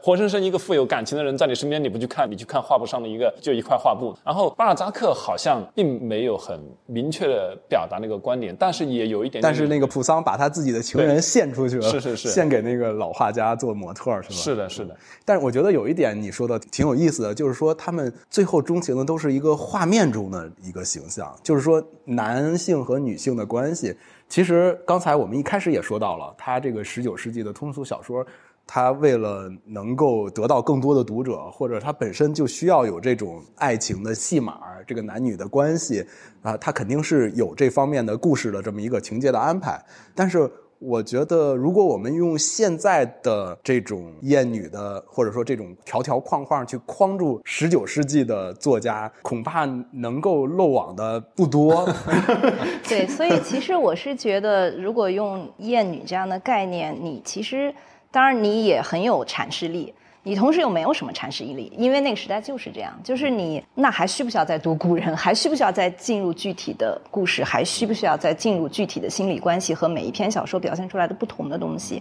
[0.00, 4.16] 活生生一个富有感情的人在你身边，你不去看，你去看画布上的一个就一块画布。
[4.24, 9.42] 然后巴尔扎克好像并没有很明确的表达那个观点，但是也有一点。
[9.42, 14.34] 但是那个普桑把他自己的情人献出去了，是是是，献给那个老画家做模特是吧？
[14.36, 14.96] 是的，是的。
[15.24, 21.82] 但是我觉得有一点你说的挺有意思的，就是说他们最后钟情的都是一个画面中的一个形象，就是说。
[22.04, 23.96] 男性和女性的关系，
[24.32, 28.26] 其实刚才我们一开始也说到了，他这个十九世纪的通俗小说，
[28.66, 36.02] 他为了能够得到更多的读者，或者他本身就需要有这种爱情的戏码，这个男女的关系
[36.40, 39.78] 啊，他肯定是有这方面的故事的这么一个情节的安排，
[40.14, 40.50] 但是。
[40.84, 51.88] 我觉得，如果我们用现在的这种艳女的，或者说这种条条框框去框住十九世纪的作家，恐怕能够漏网的不多。
[52.88, 57.72] 对，所以其实我是觉得，如果用艳女这样的概念，你其实
[58.10, 59.94] 当然你也很有阐释力。
[60.24, 72.00] 你同时又没有什么阐释力，因为那个时代就是这样，就是你那还需不需要再读古人，还需不需要再进入具体的故事，还需不需要再进入具体的心理关系和每一篇小说表现出来的不同的东西？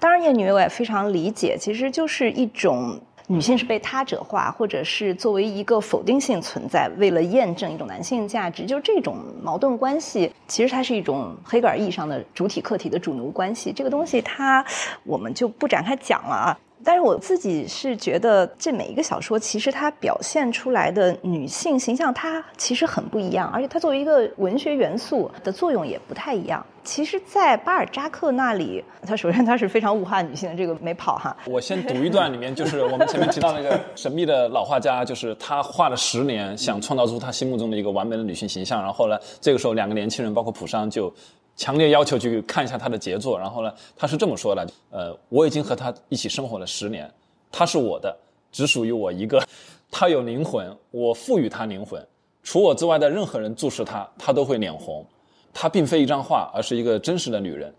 [0.00, 13.72] 当然，艳女我也非常理解，其实就是一种女性是被他者化，或者是作为一个否定性存在，为了验证一种男性价值，就这种矛盾关系，其实它是一种黑格尔意义上的主体客体的主奴关系。
[13.72, 14.64] 这个东西它
[15.04, 16.58] 我们就不展开讲了啊。
[16.84, 26.64] 但是我自己是觉得，这每一个小说其实它表现出来的女性形象，它其实很不一样，而且它作为一个文学元素的作用也不太一样。
[26.84, 31.36] 其实，在巴尔扎克那里，他首先他是非常物化女性的，这个没跑哈。
[31.46, 38.82] 我先读一段，里面就是我们前面提到那个神秘的老画家，就是他画了十年，想创造出他心目中的一个完美的女性形象。
[38.82, 41.12] 然后呢，这个时候两个年轻人，包括普桑就。
[41.56, 43.38] 强烈要求去看一下他的杰作。
[43.38, 47.10] 然后呢，他是这么说的：呃，我已经和他一起生活了十年，
[47.50, 48.16] 他是我的，
[48.50, 49.42] 只属于我一个。
[49.90, 52.02] 他有灵魂，我赋予他灵魂。
[52.42, 55.06] 除我之外的任何人注视他，他都会脸红。
[55.54, 57.70] 她并非一张画，而是一个真实的女人。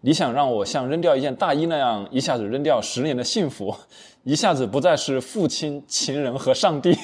[0.00, 3.76] 你想让我像扔掉一件大衣那样，一下子扔掉十年的幸福，
[4.24, 6.96] 一下子不再是父亲、情人和上帝？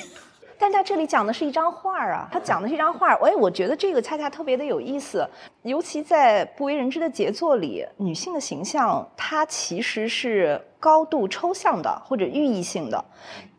[0.65, 3.13] 但他这里讲的是一张画啊，他讲的是一张画。
[3.17, 5.29] 哎，我觉得这个恰恰特别的有意思，
[5.61, 13.05] 尤其在不为人知的杰作里，女性的形象它其实是高度抽象的或者寓意性的。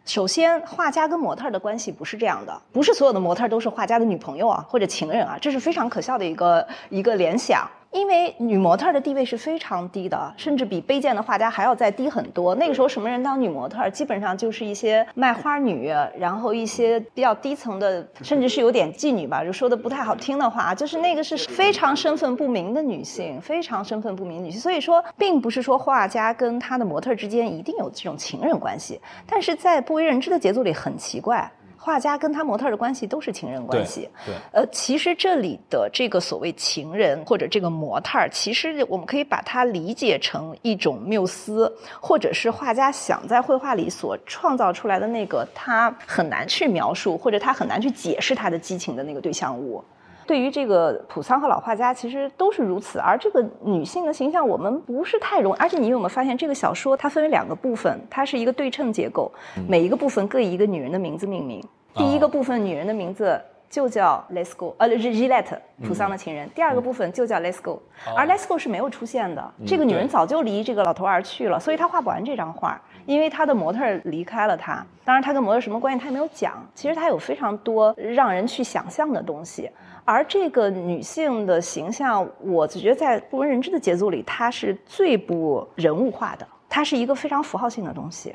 [0.04, 7.70] 首先，画家跟模特的关系不是这样的，不是所有的模特都是画家的女朋友啊或者情人啊，这是非常可笑的一个一个联想。
[7.96, 12.54] 因为女模特的地位是非常低的，甚至比卑贱的画家还要再低很多。
[12.56, 15.88] 那个时候，什么人当女模特，基本上就是一些卖花女，
[16.18, 24.60] 然后一些比较低层的，甚至是有点妓女吧，就说的不太好听的话，就是那个是非常身份不明的女性，非常身份不明女性。
[24.60, 31.50] 所以说，并不是说画家跟他的模特之间一定有这种情人关系，但是在不为人知的节奏里很奇怪。
[31.86, 34.10] 画家跟他模特的关系都是情人关系。
[34.26, 41.72] 对，呃，其实这里的这个所谓情人或者这个模特，其实我们可以把它理解成一种缪斯，
[42.02, 49.84] 或者是画家想在绘画里所创造出来的那个他很难去描述或者他很难去解释他的激情的那个对象物。
[50.26, 53.00] 对于这个普桑和老画家，其实都是如此。
[53.00, 55.58] 而这个女性的形象，我们不是太容易。
[55.58, 59.32] 而且你有没有发现，这个小说它分为两个部分，它是一个对称结构，
[59.68, 61.64] 每一个部分各以一个女人的名字命名。
[61.94, 66.50] 第一个部分女人的名字就叫 Let's Go，呃，是 Gillette，普桑的情人。
[66.56, 67.82] 第二个部分就叫 Let's Go，
[68.16, 69.54] 而 Let's Go 是没有出现的。
[69.66, 74.86] 这个女人早就离这个老头而去了，所以她画不完这张画，因为她的模特离开了她。
[75.04, 76.54] 当然，她跟模特什么关系，她也没有讲。
[76.74, 79.70] 其实她有非常多让人去想象的东西。
[80.06, 88.34] 而这个女性的形象，我觉得在不为人知的节奏里，她是最不人物化的，它是一个非常符号性的东西。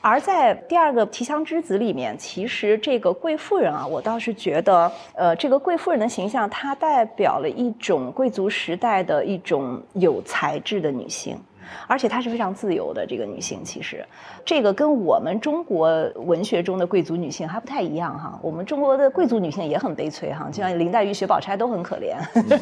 [0.00, 11.38] 而在第二个《提香之子》里面，其实这个贵妇人啊，我倒是觉得，呃，这个贵妇人的形象，它代表了一种贵族时代的一种有才智的女性。
[11.86, 14.04] 而且她是非常自由的这个女性，其实，
[14.44, 18.38] 这个跟我们中国文学中的贵族女性还不太一样哈。
[18.42, 22.16] 我们中国的贵族女性也很悲催哈，就像林黛玉、薛宝钗都很可怜，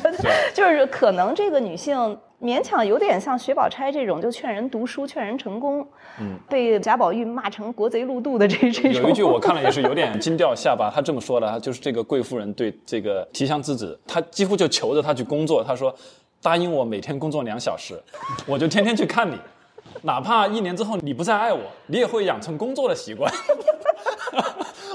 [0.55, 5.87] 就是可能这个女性勉强有点像薛宝钗这种，就劝人读书、劝人成功，
[6.21, 9.03] 嗯，被贾宝玉骂成国贼路度的这这种。
[9.03, 15.95] 有一句我看了也是有点惊掉下巴，她这么说的，就是这个贵妇人对这个提香之子，她几乎就求着她去工作，她说。
[16.43, 18.01] 答应我每天工作两小时，
[18.47, 19.37] 我就天天去看你，
[20.03, 23.33] 哪怕一年之后你不再爱我，你也会养成工作的习惯。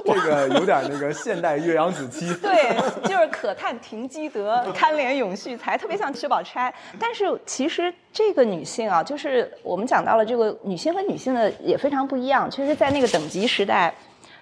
[0.05, 2.33] 这个有点那个现代岳阳子期。
[2.41, 2.75] 对，
[3.07, 6.73] 就是可叹停机德，堪怜永续才，特别像薛宝钗。
[6.99, 12.51] 但是其实这个女性啊，就是我们讲到了这个女性和女性的也非常不一样。
[12.51, 13.93] 其实，在那个等级时代。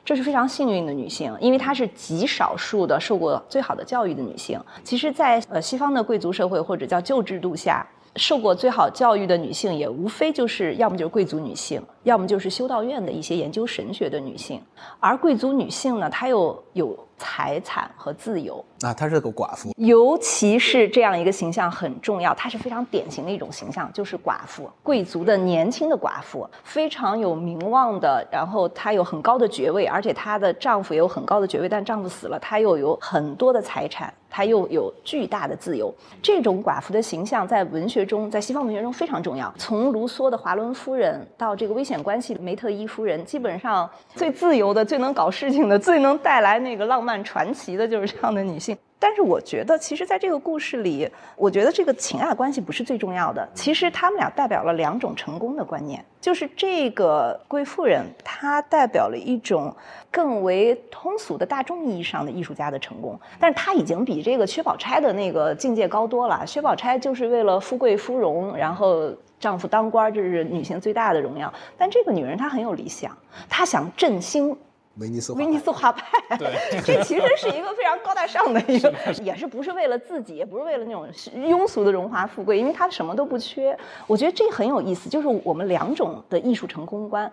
[0.04, 4.60] 这是非常幸运的女性，因为她是极少数的受过最好的教育的女性。
[4.84, 14.62] 其实，在呃西方的贵族社会或者叫旧制度下，受过最好教育的女性也无非就是要么就是贵族女性，要么就是修道院的一些研究神学的女性。
[14.99, 16.97] 而贵族女性呢，她又有。
[17.24, 35.93] 财产和自由啊，她是个寡妇，尤其是这样一个形象很重要，她是非常典型的一种形象，就是寡妇，贵族的年轻的寡妇，非常有名望的，然后她有很高的爵位，而且她的丈夫也有很高的爵位，但丈夫死了，她又有很多的财产，她又有巨大的自由。
[36.24, 39.54] 这种寡妇的形象在文学中，在西方文学中非常重要。
[39.60, 47.23] 从卢梭的华伦夫人到这个危险关系的梅特伊夫人，基本上最自由的、最能搞事情的、最能带来那个浪漫。
[47.23, 53.49] 传奇的就是这样的女性，但是我觉得，其实，在这个故事里，我觉得这个情爱关系不是最重要的。
[53.52, 59.76] 其实，他们俩代表了两种成功的观念，就是这个贵妇人，她代表了一种
[60.12, 66.45] 更为通俗的大众意义上的艺术家的成功，但是她已经比这个薛宝钗的那个境界高多了。
[66.45, 71.52] 薛宝钗就是为了富贵芙蓉，然后丈夫当官，这是女性最大的荣耀。
[71.76, 73.18] 但这个女人她很有理想，
[73.49, 74.56] 她想振兴。
[74.97, 76.53] 威尼斯威尼斯画派，对，
[76.85, 83.77] 这其实是一个非常高大上的一个， 也是不是为了自己，也不是为了那种庸俗的荣华富贵，因为他什么都不缺。
[84.05, 87.31] 我觉得这很有意思，就是我们两种的艺术成功观。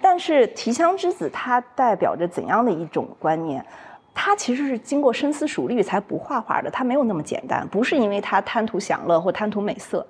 [0.00, 3.64] 但是提香之子它代表着怎样的一种观念？
[4.12, 10.04] 他其实是经过深思熟虑才不画画的，他没有那么简单，不是因为他贪图享乐或贪图美色。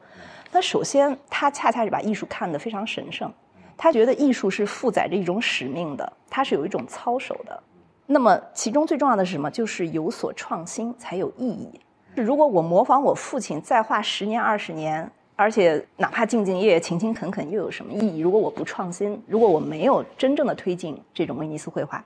[0.51, 3.31] 那首先，他恰恰是把艺术看得非常神圣。
[3.79, 7.63] 他觉得艺术是负载着一种使命的，它是有一种操守的。
[8.05, 9.49] 那么其中最重要的是什么？
[9.51, 11.71] 就是有所创新才有意义。
[12.17, 18.19] 如果我模仿我父亲再画十年二十年，而且哪怕兢兢业业、勤勤恳恳，又有什么意义？
[18.19, 22.05] 如果我不创新，如果我没有真正的推进这种威尼斯绘画，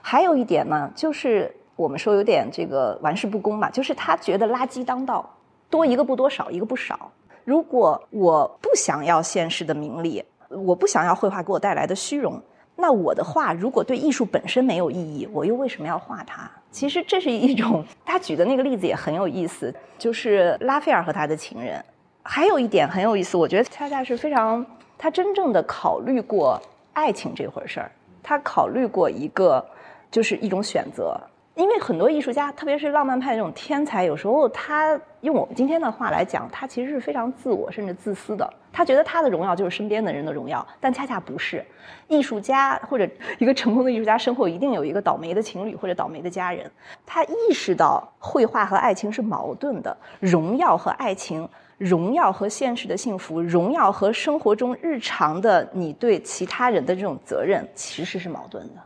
[0.00, 5.28] 还有一点呢，就是我们说有点这个玩世不恭吧，就是他觉得垃圾当道，
[5.68, 7.10] 多一个不多，少一个不少。
[7.44, 10.24] 如果我不想要现实的名利，
[10.64, 12.40] 我不想要绘画给我带来的虚荣，
[12.76, 16.50] 那我的画如果对艺术本身没有意义，我又为什么要画它？
[16.70, 21.84] 其实这是一种他举的那个例子也很有意思，就是拉斐尔和他的情人。
[22.22, 24.64] 还有一点很有意思，我觉得恰恰是非常
[24.96, 26.60] 他真正的考虑过
[26.92, 27.90] 爱情这回事儿，
[28.22, 29.64] 他考虑过一个
[30.10, 31.18] 就是一种选择。
[31.54, 38.50] 因为很多艺术家，特别是浪漫派这种天才，有时候他用我们今天的话来讲，他其实是非常自我甚至自私的。
[38.72, 41.64] 他觉得他的荣耀就是身边的人的荣耀，但恰恰不是。
[42.08, 43.08] 艺术家或者
[43.38, 46.70] 一个成功的艺术家身后一定有一个倒霉的情侣或者倒霉的家人。
[47.06, 51.48] 他意识到绘画和爱情是矛盾的，荣耀和爱情，
[51.78, 58.82] 荣耀和现实的幸福，荣耀和生活中日常的你对其他人的这种责任，其实是矛盾的。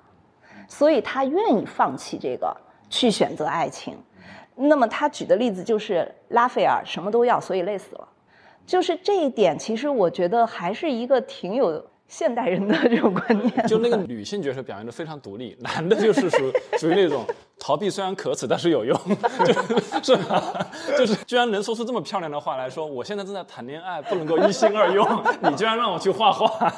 [0.69, 2.57] 所以他愿意放弃这个，
[2.91, 3.97] 去选择爱情。
[4.55, 8.09] 那么他举的例子就是拉斐尔什么都要，所以累死了。
[8.67, 13.67] 就是这一点，其实我觉得还是一个挺有现代人的这种观念。
[13.67, 17.25] 就那个女性角色表现的非常独立，男的就是属属于那种
[17.67, 18.97] 逃避虽然可耻，但是有用，
[20.01, 20.41] 就是吧？
[20.97, 25.05] 就是居然能说出这么漂亮的话来说，我现在正在谈恋爱，不能够一心二用，
[25.43, 26.71] 你居然让我去画画。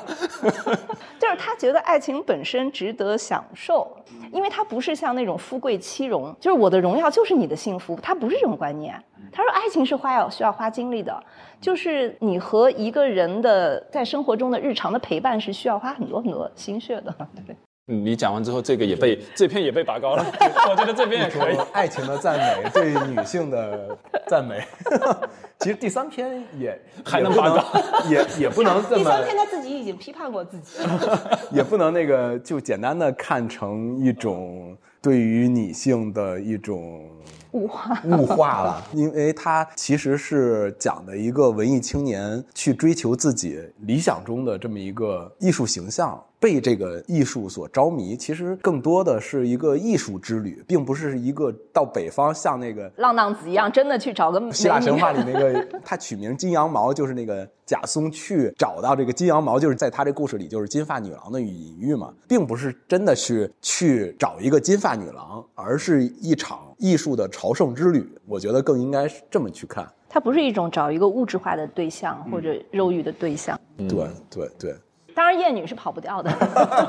[1.21, 3.95] 就是他觉得爱情本身值得享受，
[4.33, 8.99] 因为他不是像那种富贵妻荣，就是我的荣耀就是你的幸福，他不是这种观念。
[9.31, 11.23] 他说爱情是花要需要花精力的，
[11.61, 17.15] 就是你和一个人的在生活中的日常的陪伴是需要花很多很多心血的。
[17.47, 17.55] 对。
[17.91, 20.23] 你讲完之后，这个也被这篇也被拔高了，
[20.69, 21.57] 我觉得这篇也可以。
[21.73, 24.63] 爱情的赞美，对女性的赞美。
[25.59, 27.65] 其实第三篇也还能拔高，
[28.11, 28.97] 也也不能这么。
[28.99, 30.79] 第三篇他自己已经批判过自己，
[31.51, 37.11] 也不能那个就简单的看成一种对于女性的一种
[37.53, 46.23] 物化物化了，因为它其实是讲的一个文艺青年去追求自己理想中的这么一个艺术形象。
[46.41, 68.09] 被这个艺术所着迷，其实更多的是一个艺术之旅，并不是一个到北方像那个浪荡子一样，真的去找个希腊神话里那个 他取名金羊毛，就是那个贾松去找到这个金羊毛，就是在他这故事里就是金发女郎的隐喻嘛，并不是真的去去找一个金发女郎，而是一场艺术的朝圣之旅。
[68.27, 73.59] 我觉得更应该是这么去看，它不是一种找一个物质化的对象或者肉欲的对象。
[73.77, 74.75] 对对对。
[75.19, 76.31] 当然，艳女是跑不掉的。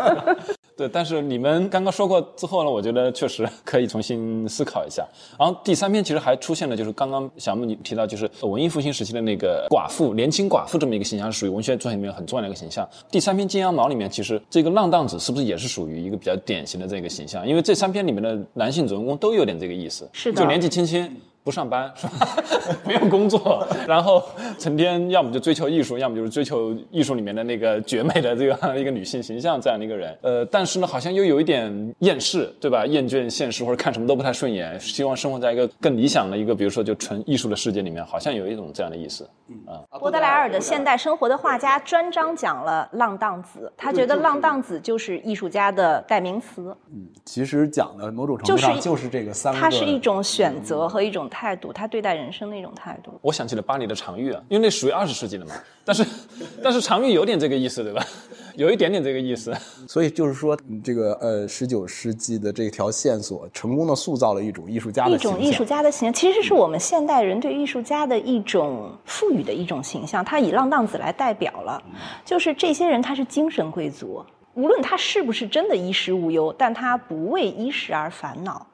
[0.78, 5.04] 对，但是你们刚刚说过之后呢，我觉得确实可以重新思考一下。
[5.38, 12.88] 然后第三篇其实还出现了，就是刚刚小木你提到，就是文艺复兴时期的那个寡妇、年轻寡妇这么一个形象，属于文学作品里面很重要的一个形象。
[13.10, 17.46] 第三篇《金羊毛》里面，其实这个浪荡子是不是也是属于一个比较典型的这个形象？
[17.48, 21.20] 因为这三篇里面的男性主人公都有点这个意思，是的，就年纪轻轻。
[21.44, 22.28] 不上班是吧？
[22.84, 24.24] 不用工作，然后
[24.58, 30.16] 成天要么就追求艺术，要么就是追求艺术里面的那个绝美的这样 一个女性形象这样的一个人。
[30.22, 32.86] 呃，但是呢，好像又有一点厌世，对吧？
[32.86, 39.28] 厌倦现实或者看什么都不太顺眼，希望生活在一个更理想的一个，比如说就纯艺术的世界里面，好像有一种这样的意思。
[39.48, 46.76] 嗯啊，波德莱尔的《现代生活的画家》专章讲了浪荡子，他觉得浪荡子就是艺术家的代名词。
[46.92, 53.12] 嗯，其实讲的某种程度上就是这个三个，它是一种选择和一种态度，他对待人生的一种态度。
[53.22, 55.54] 我想起了巴黎的常玉啊，因为那属于二十世纪的嘛，
[55.86, 56.06] 但是
[56.64, 58.04] 但是常玉有点这个意思，对吧？
[58.56, 59.56] 有一点点这个意思。
[59.88, 70.24] 所以就是说，这个呃，十九世纪的这条线索，成功的塑造了一种艺术家的一种艺术家的形象，其实是我们现代人对艺术家的一种赋予的一种形象。
[70.26, 71.82] 他以浪荡子来代表了，
[72.26, 74.24] 就是这些人他是精神贵族，
[74.56, 78.66] 无论他是不是真的衣食无忧，但他不为衣食而烦恼。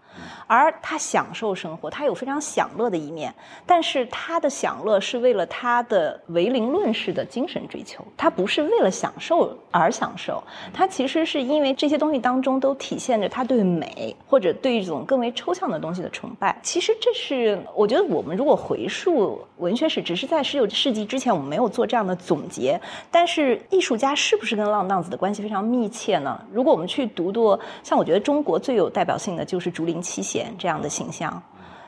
[0.48, 3.34] 而他享受生活，他有非常享乐的一面，
[3.66, 10.43] 但是他的享乐是为了他的唯灵论式的精神追求，他不是为了享受而享受，
[10.74, 16.58] 他其实是因为这些东西当中都体现着他对美或者对一种更为抽象的东西的崇拜。
[16.62, 22.80] 其实这是我觉得我们如果回溯文学史，只是在十九世纪之前我们没有做这样的总结，
[23.10, 26.39] 但是艺术家是不是跟浪荡子的关系非常密切呢？
[26.52, 31.41] 如果我们去读读，像我觉得中国最有代表性的就是竹林七贤这样的形象，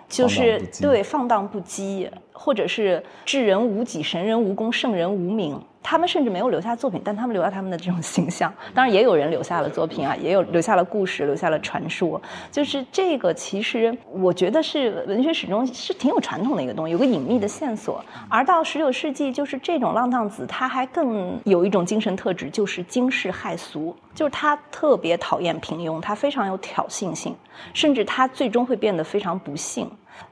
[0.07, 5.59] 就是对放荡不羁，或者是智人无己、神人无功、圣人无名。
[5.89, 8.53] 他们甚至没有留下作品，但他们留下他们的这种形象。
[8.73, 12.21] 当然，也有人留下了作品啊，也有留下了故事，留下了传说。
[12.51, 18.03] 就是这个，其实我觉得是文学史中是挺有传统的一个东西，有个隐秘的线索。
[18.27, 27.33] 而到十九世纪，就是这种浪荡子，他还更有一种精神特质，就是惊世骇俗，就是他特别讨厌平庸，他非常有挑衅性，
[27.73, 29.89] 甚至他最终会变得非常不幸。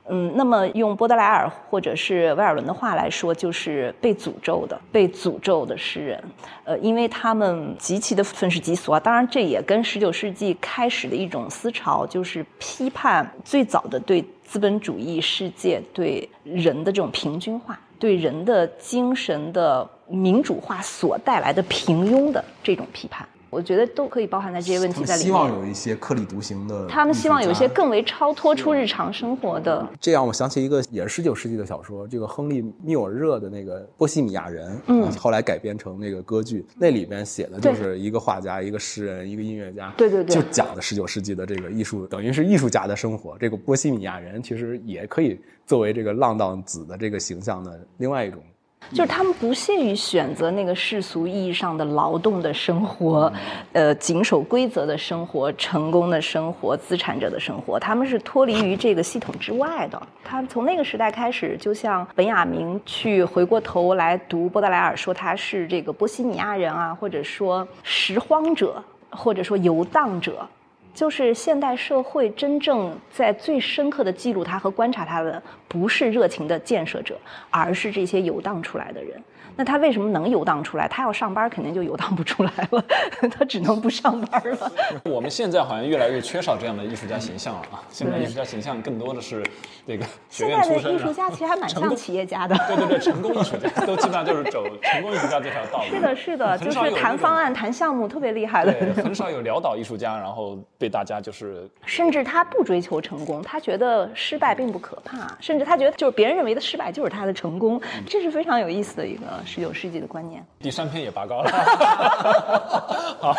[0.08, 6.24] 嗯，那么用波德莱尔或者是威尔伦的话来说，就是被诅咒的、被诅咒的诗人。
[6.64, 9.00] 呃，因为他们极其的愤世嫉俗啊。
[9.00, 23.28] 当然，这也跟十九世纪开始的一种思潮，就是批判最早的对资本主义世界对人的这种平均化、对人的精神的民主化所带来的平庸的这种批判。
[23.50, 25.26] 我觉得都可以包含在这些问题在里面。
[25.28, 26.88] 希望有一些颗粒独行的。
[26.88, 29.88] 他们希望有一些更为超脱出日常生活的。
[30.00, 43.38] 这样，我想起一个也是十九世纪的小说，这个亨利·缪尔热的那个《波西米亚人》，嗯，后来改编成那个歌剧，那里边写的就是一个画家、一个诗人、一个音乐家，对对对，就讲的十九世纪的这个艺术，等于是艺术家的生活。
[43.39, 48.42] 这个波西米亚人其实也可以作为这个浪荡子的这个形象的另外一种。
[48.91, 53.32] 就是他们不屑于选择那个世俗意义上的劳动的生活，
[53.74, 60.01] 呃，谨守规则的生活，成功的生活，资产者的生活，他们是脱离于这个系统之外的。
[60.24, 70.47] 他从那个时代开始，就像本雅明去回过头来读波德莱尔，说他是这个波西米亚人啊，或者说拾荒者，或者说游荡者。
[70.96, 77.20] 就是现代社会真正在最深刻的记录他和观察他的，不是热情的建设者，
[77.51, 79.22] 而是这些游荡出来的人。
[79.56, 80.88] 那他为什么能游荡出来？
[80.88, 82.84] 他要上班肯定就游荡不出来了，
[83.32, 84.72] 他只能不上班了。
[85.06, 87.84] 我们现在好像越来越缺少这样的艺术家形象了啊！
[87.90, 89.44] 现在艺术家形象更多的是
[89.88, 90.74] 这个学院出身。
[90.76, 92.56] 现在的艺术家其实还蛮像企业家的。
[92.68, 95.86] 对对对， 成功艺术家都基本上就是走成功艺术家这条道路。
[95.90, 98.74] 是的，是的，就是谈方案、谈项目特别厉害的。
[99.04, 101.70] 很少有潦倒艺术家，然后被大家就是。
[101.86, 109.26] 甚至他不追求成功，他觉得失败并不可怕，甚至他觉得就是别人认为的失败就是他的成功，这是非常有意思的一个。
[109.46, 111.51] 十九世纪的观念，第三篇也拔高了。
[113.22, 113.34] 好，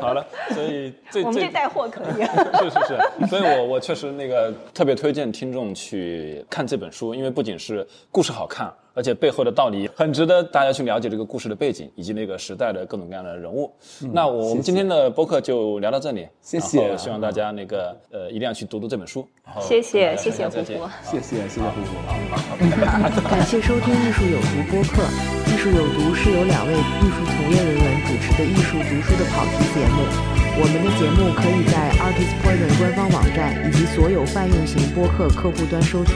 [0.00, 0.24] 好了，
[0.54, 2.24] 所以这我们这带货可以。
[2.62, 8.72] 是是是，所以我我确实那个特别推荐听众去看这本书，因为不仅是故事好看。
[8.94, 13.72] 而且背后的道理很值得大家去了解这个故事的背景以及那个时代的各种各样的人物。
[14.12, 16.96] 那我们今天的播客就聊到这里，谢谢。
[16.96, 19.26] 希望大家那个呃一定要去读读这本书。
[19.60, 20.64] 谢谢谢谢胡胡，
[21.02, 23.28] 谢谢谢谢胡胡。
[23.28, 25.02] 感谢收听《艺术有毒》播客，
[25.54, 30.31] 《艺术有毒》是由两位艺术从业人员主持的艺术读书的跑题节目。
[30.54, 36.14] 我们的节目可以在 Artist Poison 官方网站以及所有泛用型播客客户端收听。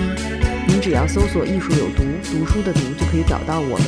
[0.68, 3.86] 您只要搜索“艺术有毒”，读书的“读”就可以找到我们。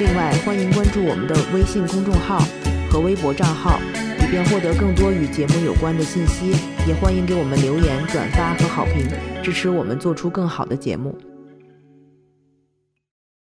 [0.00, 2.42] 另外，欢迎关注我们的微信公众号
[2.90, 3.78] 和微博账号，
[4.18, 6.56] 以便获得更多与节目有关的信息。
[6.86, 9.06] 也欢迎给我们留言、转发和好评，
[9.42, 11.16] 支持我们做出更好的节目。